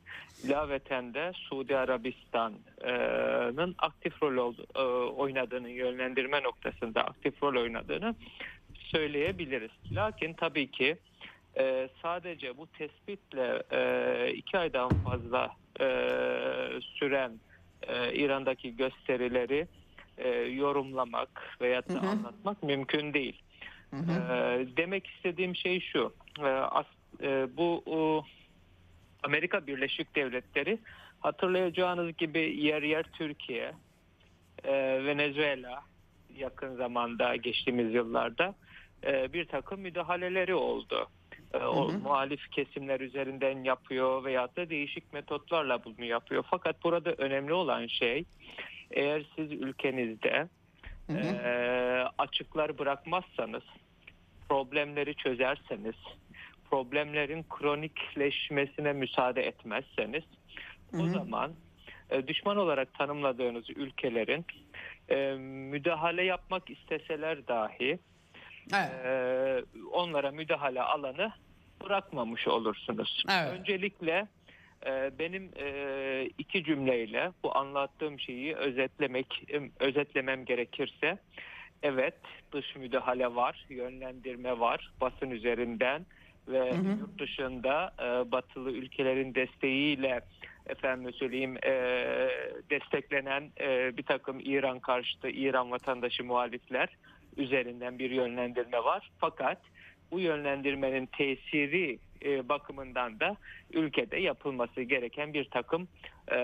[0.43, 8.15] ilaveten de Suudi Arabistan'ın aktif rol e, oynadığını, yönlendirme noktasında aktif rol oynadığını
[8.73, 9.71] söyleyebiliriz.
[9.91, 10.97] Lakin tabii ki
[11.57, 15.85] e, sadece bu tespitle e, iki aydan fazla e,
[16.81, 17.31] süren
[17.87, 19.67] e, İran'daki gösterileri
[20.23, 23.41] e, yorumlamak veya da anlatmak mümkün değil.
[23.93, 26.13] Ee, demek istediğim şey şu.
[26.39, 26.85] Ee, as-
[27.23, 28.23] e, bu o,
[29.23, 30.79] Amerika Birleşik Devletleri
[31.19, 33.73] hatırlayacağınız gibi yer yer Türkiye,
[34.63, 34.73] e,
[35.05, 35.83] Venezuela
[36.37, 38.55] yakın zamanda geçtiğimiz yıllarda
[39.05, 41.07] e, bir takım müdahaleleri oldu.
[41.53, 46.43] E, o muhalif kesimler üzerinden yapıyor veyahut da değişik metotlarla bunu yapıyor.
[46.49, 48.25] Fakat burada önemli olan şey
[48.93, 50.47] eğer siz ülkenizde
[51.09, 53.63] e, açıklar bırakmazsanız,
[54.49, 55.95] problemleri çözerseniz,
[56.69, 60.23] problemlerin kronikleşmesine müsaade etmezseniz
[60.93, 61.53] o zaman
[62.09, 64.45] e, düşman olarak tanımladığınız ülkelerin
[65.09, 65.33] e,
[65.71, 67.99] müdahale yapmak isteseler dahi
[68.73, 69.05] Evet.
[69.05, 71.31] e, onlara müdahale alanı
[71.83, 73.23] bırakmamış olursunuz.
[73.29, 73.59] Evet.
[73.59, 74.27] Öncelikle
[75.19, 79.43] benim e, iki cümleyle bu anlattığım şeyi özetlemek
[79.79, 81.17] özetlemem gerekirse
[81.83, 82.15] evet
[82.51, 86.05] dış müdahale var, yönlendirme var basın üzerinden
[86.47, 90.21] ve yurt dışında e, batılı ülkelerin desteğiyle
[90.67, 91.73] efendim söyleyeyim e,
[92.69, 96.89] desteklenen e, bir takım İran karşıtı İran vatandaşı muhalifler
[97.37, 99.11] üzerinden bir yönlendirme var.
[99.19, 99.61] Fakat
[100.11, 103.35] bu yönlendirmenin tesiri e, bakımından da
[103.73, 105.87] ülkede yapılması gereken bir takım
[106.27, 106.37] e,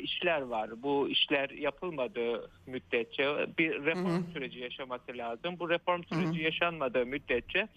[0.00, 0.82] işler var.
[0.82, 3.24] Bu işler yapılmadığı müddetçe
[3.58, 5.58] bir reform süreci yaşaması lazım.
[5.58, 7.68] Bu reform süreci yaşanmadığı müddetçe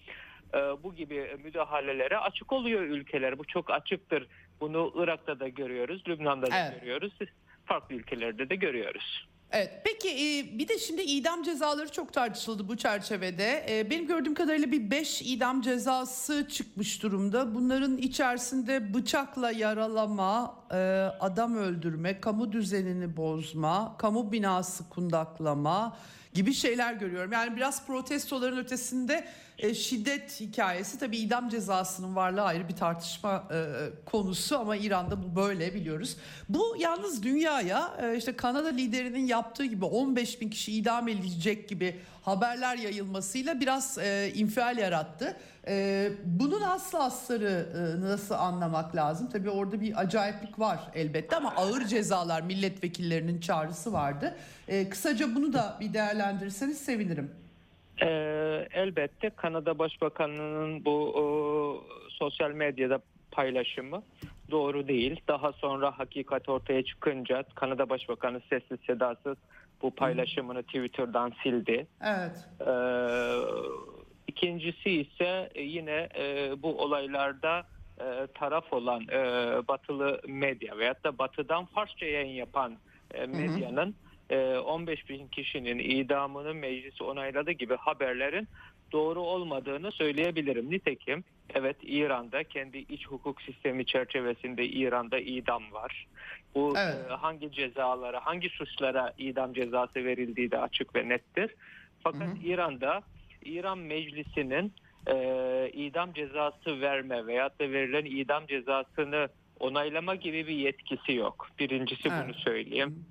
[0.54, 3.38] e, bu gibi müdahalelere açık oluyor ülkeler.
[3.38, 4.26] Bu çok açıktır.
[4.60, 6.80] Bunu Irak'ta da görüyoruz, Lübnan'da da Evet.
[6.80, 7.12] görüyoruz,
[7.64, 9.26] farklı ülkelerde de görüyoruz.
[9.56, 9.70] Evet.
[9.84, 13.66] Peki e, bir de şimdi idam cezaları çok tartışıldı bu çerçevede.
[13.68, 17.54] E, Benim gördüğüm kadarıyla bir 5 idam cezası çıkmış durumda.
[17.54, 20.76] Bunların içerisinde bıçakla yaralama, e,
[21.20, 25.96] adam öldürme, kamu düzenini bozma, kamu binası kundaklama
[26.34, 27.32] gibi şeyler görüyorum.
[27.32, 29.28] Yani biraz protestoların ötesinde
[29.58, 33.64] e, şiddet hikayesi tabii idam cezasının varlığı ayrı bir tartışma e,
[34.04, 36.16] konusu ama İran'da bu böyle biliyoruz.
[36.48, 42.00] Bu yalnız dünyaya e, işte Kanada liderinin yaptığı gibi 15 bin kişi idam edilecek gibi
[42.22, 45.36] haberler yayılmasıyla biraz e, infial yarattı.
[45.66, 49.28] E, bunun aslı asları e, nasıl anlamak lazım?
[49.32, 54.36] Tabii orada bir acayiplik var elbette ama ağır cezalar milletvekillerinin çağrısı vardı.
[54.68, 57.43] E, kısaca bunu da bir değerlendirirseniz sevinirim.
[58.02, 62.98] Ee, elbette Kanada Başbakanı'nın bu o, sosyal medyada
[63.30, 64.02] paylaşımı
[64.50, 65.20] doğru değil.
[65.28, 69.36] Daha sonra hakikat ortaya çıkınca Kanada Başbakanı sessiz sedasız
[69.82, 71.86] bu paylaşımını Twitter'dan sildi.
[72.04, 72.48] Evet.
[72.66, 72.72] Ee,
[74.26, 77.66] ikincisi ise yine e, bu olaylarda
[77.98, 79.18] e, taraf olan e,
[79.68, 82.76] batılı medya veyahut da batıdan Farsça yayın yapan
[83.14, 88.48] e, medyanın e, 15 bin kişinin idamını meclis onayladı gibi haberlerin
[88.92, 90.70] doğru olmadığını söyleyebilirim.
[90.70, 96.06] Nitekim evet İran'da kendi iç hukuk sistemi çerçevesinde İran'da idam var.
[96.54, 97.10] Bu Evet.
[97.10, 101.54] e, hangi cezalara, hangi suçlara idam cezası verildiği de açık ve nettir.
[102.02, 103.02] Fakat İran'da
[103.44, 104.72] İran Meclisi'nin
[105.06, 105.16] e,
[105.72, 109.28] idam cezası verme veyahut da verilen idam cezasını
[109.60, 111.48] onaylama gibi bir yetkisi yok.
[111.58, 112.24] Birincisi Evet.
[112.24, 113.04] bunu söyleyeyim.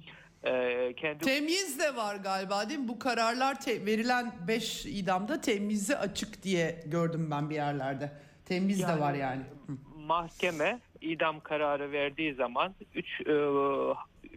[0.44, 2.88] E, kendi Temyiz de var galiba değil mi?
[2.88, 8.12] Bu kararlar te- verilen 5 idamda temyizi açık diye gördüm ben bir yerlerde.
[8.46, 9.42] Temyiz de Yani- var yani.
[9.68, 9.72] Hı.
[10.00, 13.34] mahkeme idam kararı verdiği zaman üç e,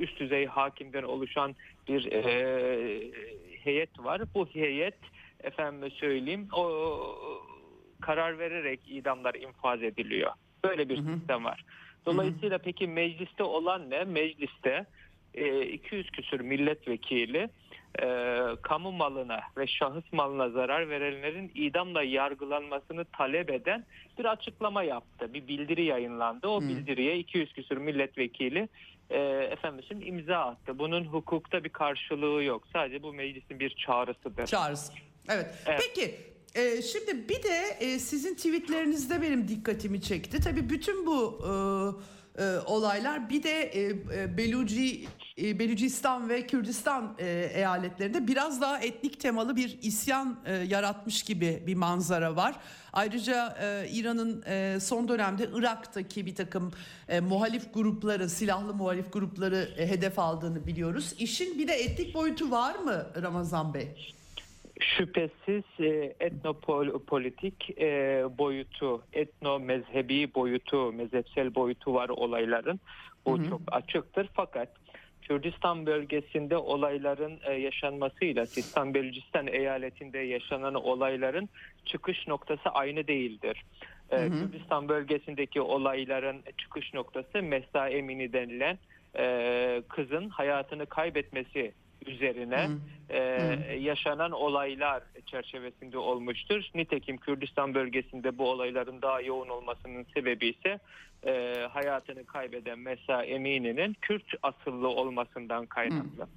[0.03, 1.57] üst düzey hakimden oluşan
[1.89, 3.11] bir e,
[3.65, 4.23] heyet var.
[4.35, 4.99] Bu heyet
[5.41, 6.67] efendim söyleyeyim o
[8.01, 10.33] karar vererek idamlar infaz ediliyor.
[10.65, 11.65] Böyle bir sistem var.
[12.07, 14.05] Dolayısıyla peki mecliste olan ne?
[14.05, 14.87] Mecliste
[15.97, 17.51] e, 200 küsür milletvekili
[18.03, 18.07] e,
[18.63, 23.85] kamu malına ve şahıs malına zarar verenlerin idamla yargılanmasını talep eden
[24.19, 25.35] bir açıklama yaptı.
[25.35, 26.49] Bir bildiri yayınlandı.
[26.49, 28.69] O bildiriye 200 küsür milletvekili
[29.11, 29.19] e,
[29.53, 30.79] efendim imza attı.
[30.79, 32.65] Bunun hukukta bir karşılığı yok.
[32.73, 34.47] Sadece bu meclisin bir çağrısıdır.
[34.47, 34.93] Çağrısı.
[35.29, 35.47] Evet.
[35.67, 35.81] Evet.
[35.87, 36.15] Peki
[36.55, 40.41] e, şimdi bir de e, sizin tweetlerinizde benim dikkatimi çekti.
[40.41, 41.53] Tabii bütün bu e,
[42.39, 43.83] e, olaylar bir de e,
[44.15, 45.07] e, Beluci,
[45.39, 51.63] e, Belucistan ve Kürdistan e, eyaletlerinde biraz daha etnik temalı bir isyan e, yaratmış gibi
[51.67, 52.57] bir manzara var.
[52.93, 56.73] Ayrıca e, İran'ın e, son dönemde Irak'taki bir takım
[57.09, 61.15] e, muhalif grupları, silahlı muhalif grupları e, hedef aldığını biliyoruz.
[61.19, 64.16] İşin bir de etnik boyutu var mı Ramazan Bey?
[64.81, 72.81] Şüphesiz e, etnopolitik e, boyutu, etno mezhebi boyutu, mezhepsel boyutu var olayların.
[73.27, 74.29] Bu çok açıktır.
[74.35, 74.69] Fakat
[75.23, 81.49] Kürdistan bölgesinde olayların e, yaşanmasıyla Sistan Belucistan eyaletinde yaşanan olayların
[81.85, 83.65] çıkış noktası aynı değildir.
[84.11, 88.79] E, Kürdistan bölgesindeki olayların çıkış noktası Mesa Emini denilen
[89.19, 91.73] e, kızın hayatını kaybetmesi
[92.07, 92.69] üzerine
[93.09, 93.21] e,
[93.81, 96.71] yaşanan olaylar çerçevesinde olmuştur.
[96.75, 100.79] Nitekim Kürdistan bölgesinde bu olayların daha yoğun olmasının sebebi ise
[101.27, 106.29] e, hayatını kaybeden Mesa Emini'nin Kürt asıllı olmasından kaynaklı.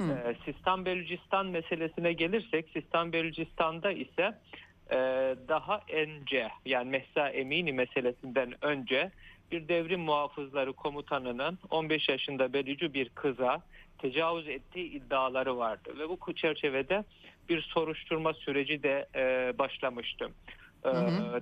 [0.00, 4.38] E, Sistan Belucistan meselesine gelirsek Sistan Belucistan'da ise
[4.90, 4.96] e,
[5.48, 9.10] daha önce yani Mehsa Emini meselesinden önce
[9.54, 13.62] bir devrim muhafızları komutanının 15 yaşında Belucu bir kıza
[13.98, 17.04] tecavüz ettiği iddiaları vardı ve bu çerçevede
[17.48, 20.28] bir soruşturma süreci de e, başlamıştı.
[20.84, 20.90] E,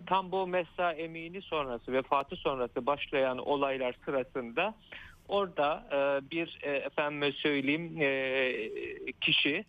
[0.07, 4.75] Tam bu Mehsa Emini sonrası vefatı sonrası başlayan olaylar sırasında
[5.29, 9.65] orada e, bir e, efendim söyleyeyim e, kişi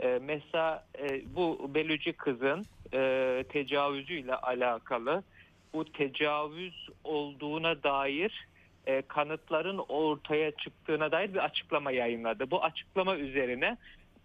[0.00, 5.22] e, mesela e, bu Beluci kızın e, tecavüzüyle alakalı
[5.76, 8.46] bu tecavüz olduğuna dair
[8.86, 12.50] e, kanıtların ortaya çıktığına dair bir açıklama yayınladı.
[12.50, 13.76] Bu açıklama üzerine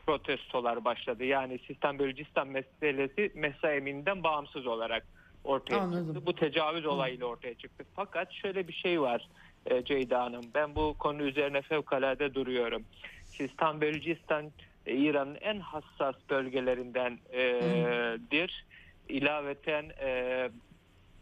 [0.05, 1.23] protestolar başladı.
[1.23, 5.05] Yani Sistan Belucistan meselesi Mesa Emin'den bağımsız olarak
[5.43, 6.05] ortaya Anladım.
[6.05, 6.25] çıktı.
[6.25, 7.85] Bu tecavüz olayıyla ortaya çıktı.
[7.95, 9.27] Fakat şöyle bir şey var
[9.65, 10.45] e, Ceyda Hanım.
[10.55, 12.83] Ben bu konu üzerine fevkalade duruyorum.
[13.25, 14.51] Sistan Belucistan
[14.85, 18.65] e, İran'ın en hassas bölgelerindendir.
[19.09, 20.49] İlaveten e,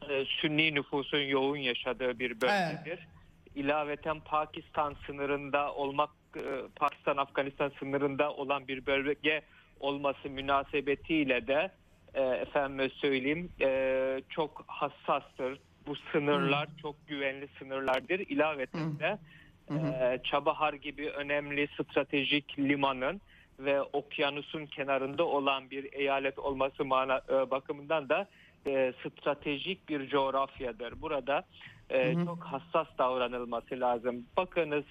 [0.09, 3.07] e, Sünni nüfusun yoğun yaşadığı bir bölgedir.
[3.55, 6.41] İlaveten Pakistan sınırında olmak, e,
[6.75, 9.41] Pakistan-Afganistan sınırında olan bir bölge
[9.79, 11.71] olması münasebetiyle de
[12.13, 15.59] e, efendim söyleyeyim e, çok hassastır.
[15.87, 18.19] Bu sınırlar çok güvenli sınırlardır.
[18.19, 19.17] İlaveten de
[19.71, 23.21] e, Çabahar gibi önemli stratejik limanın
[23.59, 28.27] ve okyanusun kenarında olan bir eyalet olması mana, e, bakımından da
[28.67, 31.01] e, stratejik bir coğrafyadır.
[31.01, 31.43] Burada
[31.89, 34.25] e, çok hassas davranılması lazım.
[34.37, 34.83] Bakınız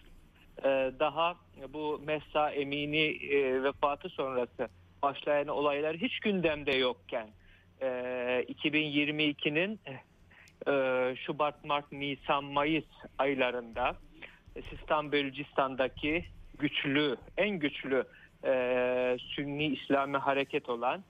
[0.65, 1.37] e, daha
[1.69, 4.69] bu Messa Emini e, vefatı sonrası
[5.03, 7.29] başlayan olaylar hiç gündemde yokken
[7.81, 7.87] e,
[8.49, 9.81] 2022'nin
[10.69, 12.85] e, Şubat, Mart, Nisan, Mayıs
[13.19, 13.97] aylarında
[14.71, 16.25] Sistan Belucistan'daki
[16.59, 18.05] güçlü, en güçlü
[18.45, 21.05] e, Sünni İslami hareket olan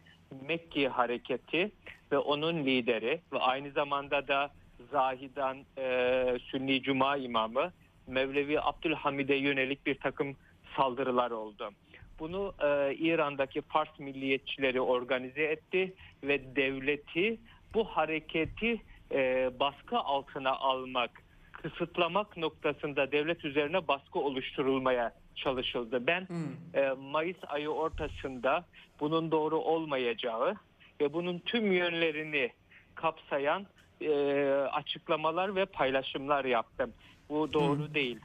[0.49, 1.71] Mekki hareketi
[2.13, 4.51] ve onun lideri ve aynı zamanda da
[4.93, 7.73] Zahidan e, Sünni Cuma imamı
[8.07, 10.37] Mevlevi Abdülhamid'e yönelik bir takım
[10.77, 11.71] saldırılar oldu.
[12.19, 17.39] Bunu e, İran'daki Fars milliyetçileri organize etti ve devleti
[17.75, 18.83] bu hareketi
[19.13, 21.11] e, baskı altına almak,
[21.53, 26.07] kısıtlamak noktasında devlet üzerine baskı oluşturulmaya çalışıldı.
[26.07, 26.29] Ben
[26.75, 28.65] e, Mayıs ayı ortasında
[29.01, 30.55] bunun doğru olmayacağı
[31.01, 32.51] ve bunun tüm yönlerini
[32.94, 33.66] kapsayan
[34.01, 34.12] e,
[34.72, 36.92] açıklamalar ve paylaşımlar yaptım.
[37.28, 38.18] Bu doğru değil.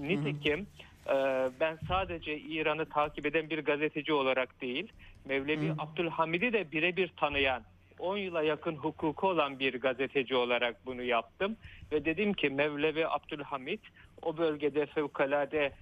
[0.00, 0.66] Nitekim
[1.08, 1.14] e,
[1.60, 4.92] ben sadece İran'ı takip eden bir gazeteci olarak değil,
[5.24, 7.62] Mevlevi Abdülhamid'i de birebir tanıyan
[7.98, 11.56] 10 yıla yakın hukuku olan bir gazeteci olarak bunu yaptım
[11.92, 13.80] ve dedim ki Mevlevi Abdülhamid
[14.22, 15.72] o bölgede fevkalade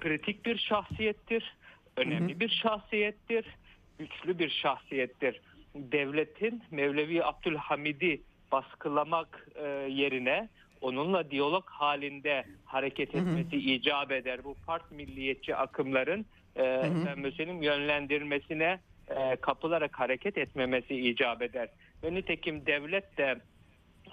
[0.00, 1.56] kritik bir şahsiyettir,
[1.96, 3.46] önemli bir şahsiyettir,
[3.98, 5.40] güçlü bir şahsiyettir.
[5.92, 8.22] Devletin Mevlevi Abdülhamid'i
[8.52, 10.48] baskılamak e, yerine
[10.80, 14.44] onunla diyalog halinde hareket etmesi icap eder.
[14.44, 16.26] Bu Fars milliyetçi akımların
[16.56, 21.68] e, efendim yönlendirmesine e, kapılarak hareket etmemesi icap eder.
[22.04, 23.38] Ve nitekim devlet de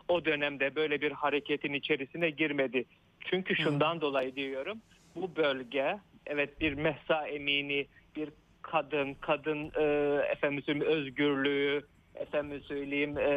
[0.07, 2.85] o dönemde böyle bir hareketin içerisine girmedi.
[3.19, 4.81] Çünkü şundan dolayı diyorum
[5.15, 8.29] bu bölge evet bir mehsa emini bir
[8.71, 9.83] kadın kadın e,
[10.31, 11.85] efendim söyleyeyim özgürlüğü
[12.15, 13.31] efendim söyleyeyim e,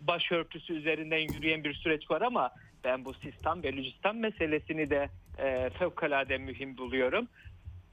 [0.00, 2.50] başörtüsü üzerinden yürüyen bir süreç var ama
[2.84, 5.08] ben bu Sistan Belucistan meselesini de
[5.38, 7.28] e, fevkalade mühim buluyorum.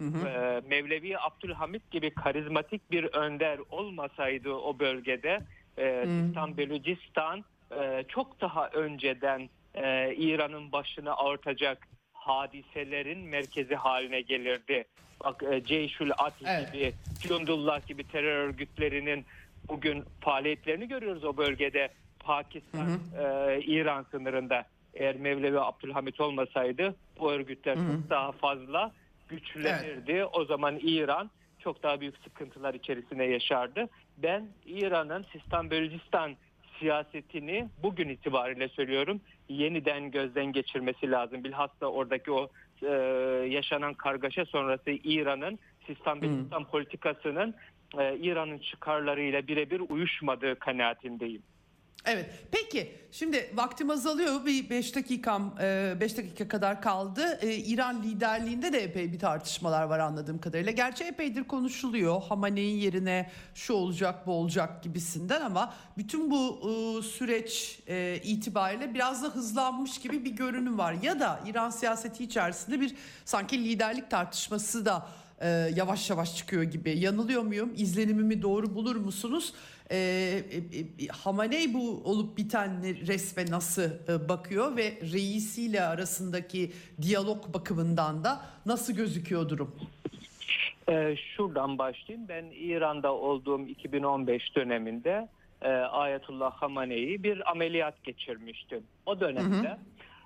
[0.02, 5.40] E, Mevlevi Abdülhamit gibi karizmatik bir önder olmasaydı o bölgede
[5.78, 7.46] e, Sistan Belucistan
[7.80, 11.88] e, çok daha önceden e, İran'ın başını ağırtacak
[12.28, 14.86] hadiselerin merkezi haline gelirdi.
[15.24, 16.74] Bak e, Ceyşül Atl Evet.
[16.74, 19.26] gibi, Cundullah gibi terör örgütlerinin
[19.68, 21.90] bugün faaliyetlerini görüyoruz o bölgede.
[22.20, 24.66] Pakistan, e, İran sınırında.
[24.94, 28.92] Eğer Mevlevi Abdülhamit olmasaydı bu örgütler çok daha fazla
[29.28, 30.26] güçlenirdi.
[30.26, 33.90] O zaman İran çok daha büyük sıkıntılar içerisine yaşardı.
[34.18, 36.36] Ben İran'ın Sistan Belucistan
[36.80, 41.44] siyasetini bugün itibariyle söylüyorum yeniden gözden geçirmesi lazım.
[41.44, 42.50] Bilhassa oradaki o
[42.84, 42.88] e,
[43.50, 47.56] yaşanan kargaşa sonrası İran'ın sistem Belistan politikasının
[47.98, 51.44] e, İran'ın çıkarlarıyla birebir uyuşmadığı kanaatindeyim.
[52.06, 52.30] Evet.
[52.52, 54.46] Peki şimdi vaktim azalıyor.
[54.46, 57.40] Bir 5 dakikam 5 dakika kadar kaldı.
[57.42, 60.72] E, İran liderliğinde de epey bir tartışmalar var anladığım kadarıyla.
[60.72, 62.22] Gerçi epeydir konuşuluyor.
[62.22, 69.24] Hamaney'in yerine şu olacak bu olacak gibisinden ama bütün bu e, süreç e, itibariyle biraz
[69.24, 70.96] da hızlanmış gibi bir görünüm var.
[71.02, 72.96] Ya da İran siyaseti içerisinde bir
[73.26, 75.08] sanki liderlik tartışması da
[75.42, 77.00] e, yavaş yavaş çıkıyor gibi.
[77.00, 77.74] Yanılıyor muyum?
[77.78, 79.54] İzlenimimi doğru bulur musunuz?
[79.92, 84.84] E, e, e, Hamaney bu olup biten resme nasıl e, bakıyor ve
[85.14, 86.72] reisiyle arasındaki
[87.02, 89.76] diyalog bakımından da nasıl gözüküyor durum?
[90.90, 92.28] Ee, şuradan başlayayım.
[92.30, 95.28] Ben İran'da olduğum 2015 döneminde
[95.62, 98.84] e, Ayetullah Hamane'yi bir ameliyat geçirmiştim.
[99.06, 99.78] O dönemde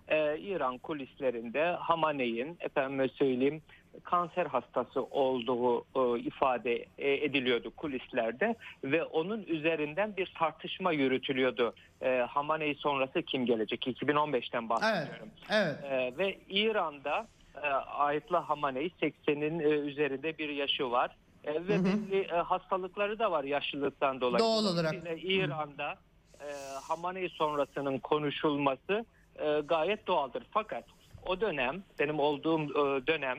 [0.08, 3.62] e, İran kulislerinde Hamane'nin efendim söyleyeyim
[4.04, 11.74] kanser hastası olduğu e, ifade e, ediliyordu kulislerde ve onun üzerinden bir tartışma yürütülüyordu.
[12.02, 13.88] E, Hamaney sonrası kim gelecek?
[13.88, 14.70] 2015'ten Evet.
[14.70, 15.30] bahsediyorum.
[15.52, 15.76] Evet.
[15.84, 17.28] Ee, ve İran'da
[17.64, 21.16] e, Ayetullah Hamaney 80'in e, üzerinde bir yaşı var.
[21.44, 24.40] E, ve belli e, hastalıkları da var yaşlılıktan dolayı.
[24.40, 24.94] Doğal olarak.
[24.94, 25.96] Dolayısıyla İran'da
[26.40, 26.48] e,
[26.88, 30.44] Hamaney sonrasının konuşulması e, gayet doğaldır.
[30.52, 30.84] Fakat
[31.26, 33.38] o dönem, benim olduğum e, dönem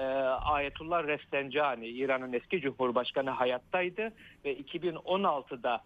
[0.00, 0.04] e,
[0.44, 4.12] Ayetullah Refsencani, İran'ın eski Cumhurbaşkanı hayattaydı
[4.44, 5.82] ve 2016'da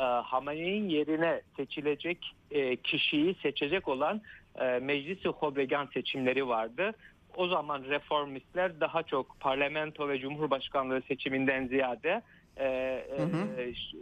[0.00, 4.20] e, Hamaney'in yerine seçilecek e, kişiyi seçecek olan
[4.60, 6.92] e, Meclis-i Hobregan seçimleri vardı.
[7.36, 12.22] O zaman reformistler daha çok parlamento ve cumhurbaşkanlığı seçiminden ziyade
[12.56, 12.66] e,
[13.58, 13.96] e, ş-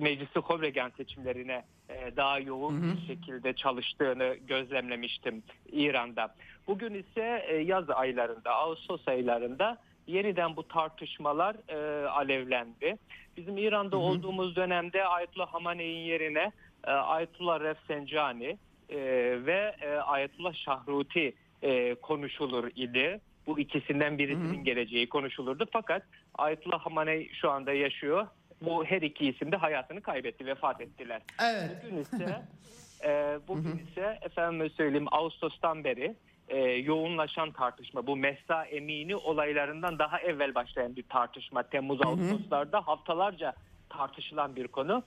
[0.00, 5.42] Meclis-i Hobregan seçimlerine e, daha yoğun bir şekilde çalıştığını gözlemlemiştim
[5.72, 6.34] İran'da.
[6.66, 12.96] Bugün ise e, yaz aylarında, Ağustos aylarında yeniden bu tartışmalar e, alevlendi.
[13.36, 16.52] Bizim İran'da olduğumuz dönemde Ayetullah Hamaney'in yerine
[16.86, 18.98] e, Ayetullah Refsencani e,
[19.46, 23.20] ve e, Ayetullah Şahruti e, konuşulur idi.
[23.50, 25.66] Bu ikisinden birisinin geleceği konuşulurdu.
[25.72, 26.02] Fakat
[26.34, 28.26] Ayetullah Hamaney şu anda yaşıyor.
[28.62, 31.22] Bu her iki isim de hayatını kaybetti, vefat ettiler.
[31.42, 31.70] Evet.
[31.84, 32.42] Bugün ise
[33.04, 36.14] e, bugün ise efendim söyleyeyim Ağustos'tan beri
[36.48, 43.54] e, yoğunlaşan tartışma bu Mehsa Emini olaylarından daha evvel başlayan bir tartışma Temmuz Ağustos'larda haftalarca
[43.88, 45.02] tartışılan bir konu.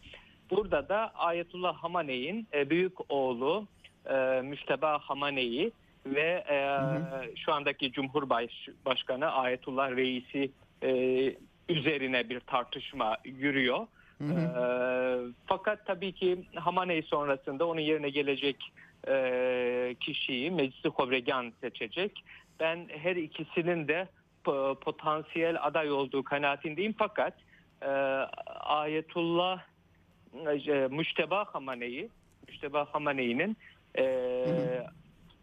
[0.50, 3.68] Burada da Ayetullah Hamaney'in e, büyük oğlu
[4.06, 5.72] e, Müşteba Hamaney'i
[6.06, 6.58] ve e,
[7.36, 10.52] şu andaki Cumhurbaşkanı Ayetullah Reisi
[10.84, 10.92] e,
[11.70, 13.88] üzerine bir tartışma yürüyor.
[14.22, 18.72] Ee, fakat tabii ki Hamaney sonrasında onun yerine gelecek
[19.08, 22.24] e, kişiyi Meclis-i Hovregan seçecek.
[22.60, 24.08] Ben her ikisinin de
[24.46, 27.34] po- potansiyel aday olduğu kanaatindeyim fakat
[27.82, 27.88] e,
[28.60, 29.60] Ayetullah
[30.68, 32.10] e, Müşteba Hamaney'i
[32.48, 33.58] Müşteba Hamaney'nin
[33.98, 34.06] e,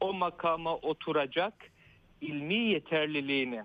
[0.01, 1.55] o makama oturacak
[2.21, 3.65] ilmi yeterliliğini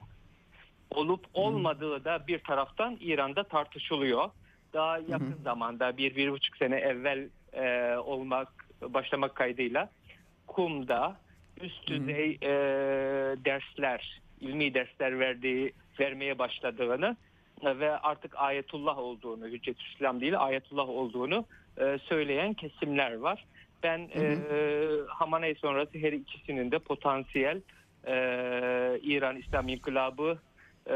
[0.89, 4.29] olup olmadığı da bir taraftan İran'da tartışılıyor.
[4.73, 9.89] Daha yakın zamanda bir, bir buçuk sene evvel e, olmak başlamak kaydıyla
[10.47, 11.15] Kum'da
[11.61, 12.49] üst düzey e,
[13.45, 17.17] dersler, ilmi dersler verdiği vermeye başladığını
[17.63, 21.45] ve artık ayetullah olduğunu, Hüccetülislam değil ayetullah olduğunu
[21.77, 23.45] e, söyleyen kesimler var.
[23.83, 24.37] Ben e,
[25.07, 27.61] Hamaney sonrası her ikisinin de potansiyel
[28.07, 28.13] e,
[29.03, 30.37] İran İslam İnkılabı
[30.87, 30.95] e,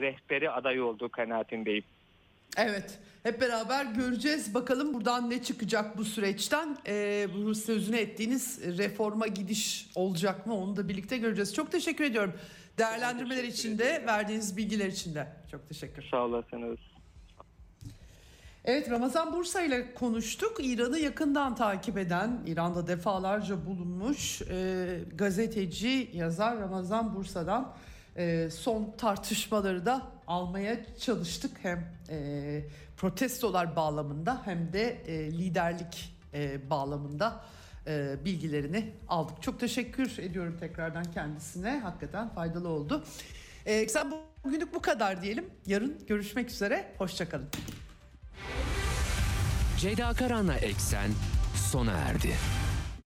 [0.00, 1.84] rehberi adayı olduğu kanaatindeyim.
[2.56, 2.98] Evet.
[3.22, 4.54] Hep beraber göreceğiz.
[4.54, 6.76] Bakalım buradan ne çıkacak bu süreçten.
[6.86, 10.54] Ee, bu sözünü ettiğiniz reforma gidiş olacak mı?
[10.54, 11.54] Onu da birlikte göreceğiz.
[11.54, 12.34] Çok teşekkür ediyorum.
[12.78, 15.26] Değerlendirmeler için de, verdiğiniz bilgiler için de.
[15.50, 16.02] Çok teşekkür.
[16.10, 16.78] Sağ olasınız.
[18.64, 20.56] Evet Ramazan Bursa ile konuştuk.
[20.60, 27.74] İran'ı yakından takip eden, İran'da defalarca bulunmuş e, gazeteci, yazar Ramazan Bursa'dan
[28.16, 31.50] e, son tartışmaları da almaya çalıştık.
[31.62, 32.64] Hem e,
[32.96, 37.44] protestolar bağlamında hem de e, liderlik e, bağlamında
[37.86, 39.42] e, bilgilerini aldık.
[39.42, 41.78] Çok teşekkür ediyorum tekrardan kendisine.
[41.78, 43.04] Hakikaten faydalı oldu.
[43.66, 44.12] E, sen
[44.44, 45.50] bugünlük bu kadar diyelim.
[45.66, 46.92] Yarın görüşmek üzere.
[46.98, 47.48] Hoşçakalın.
[49.78, 51.14] Ceyda Karan'la Eksen
[51.70, 52.34] sona erdi.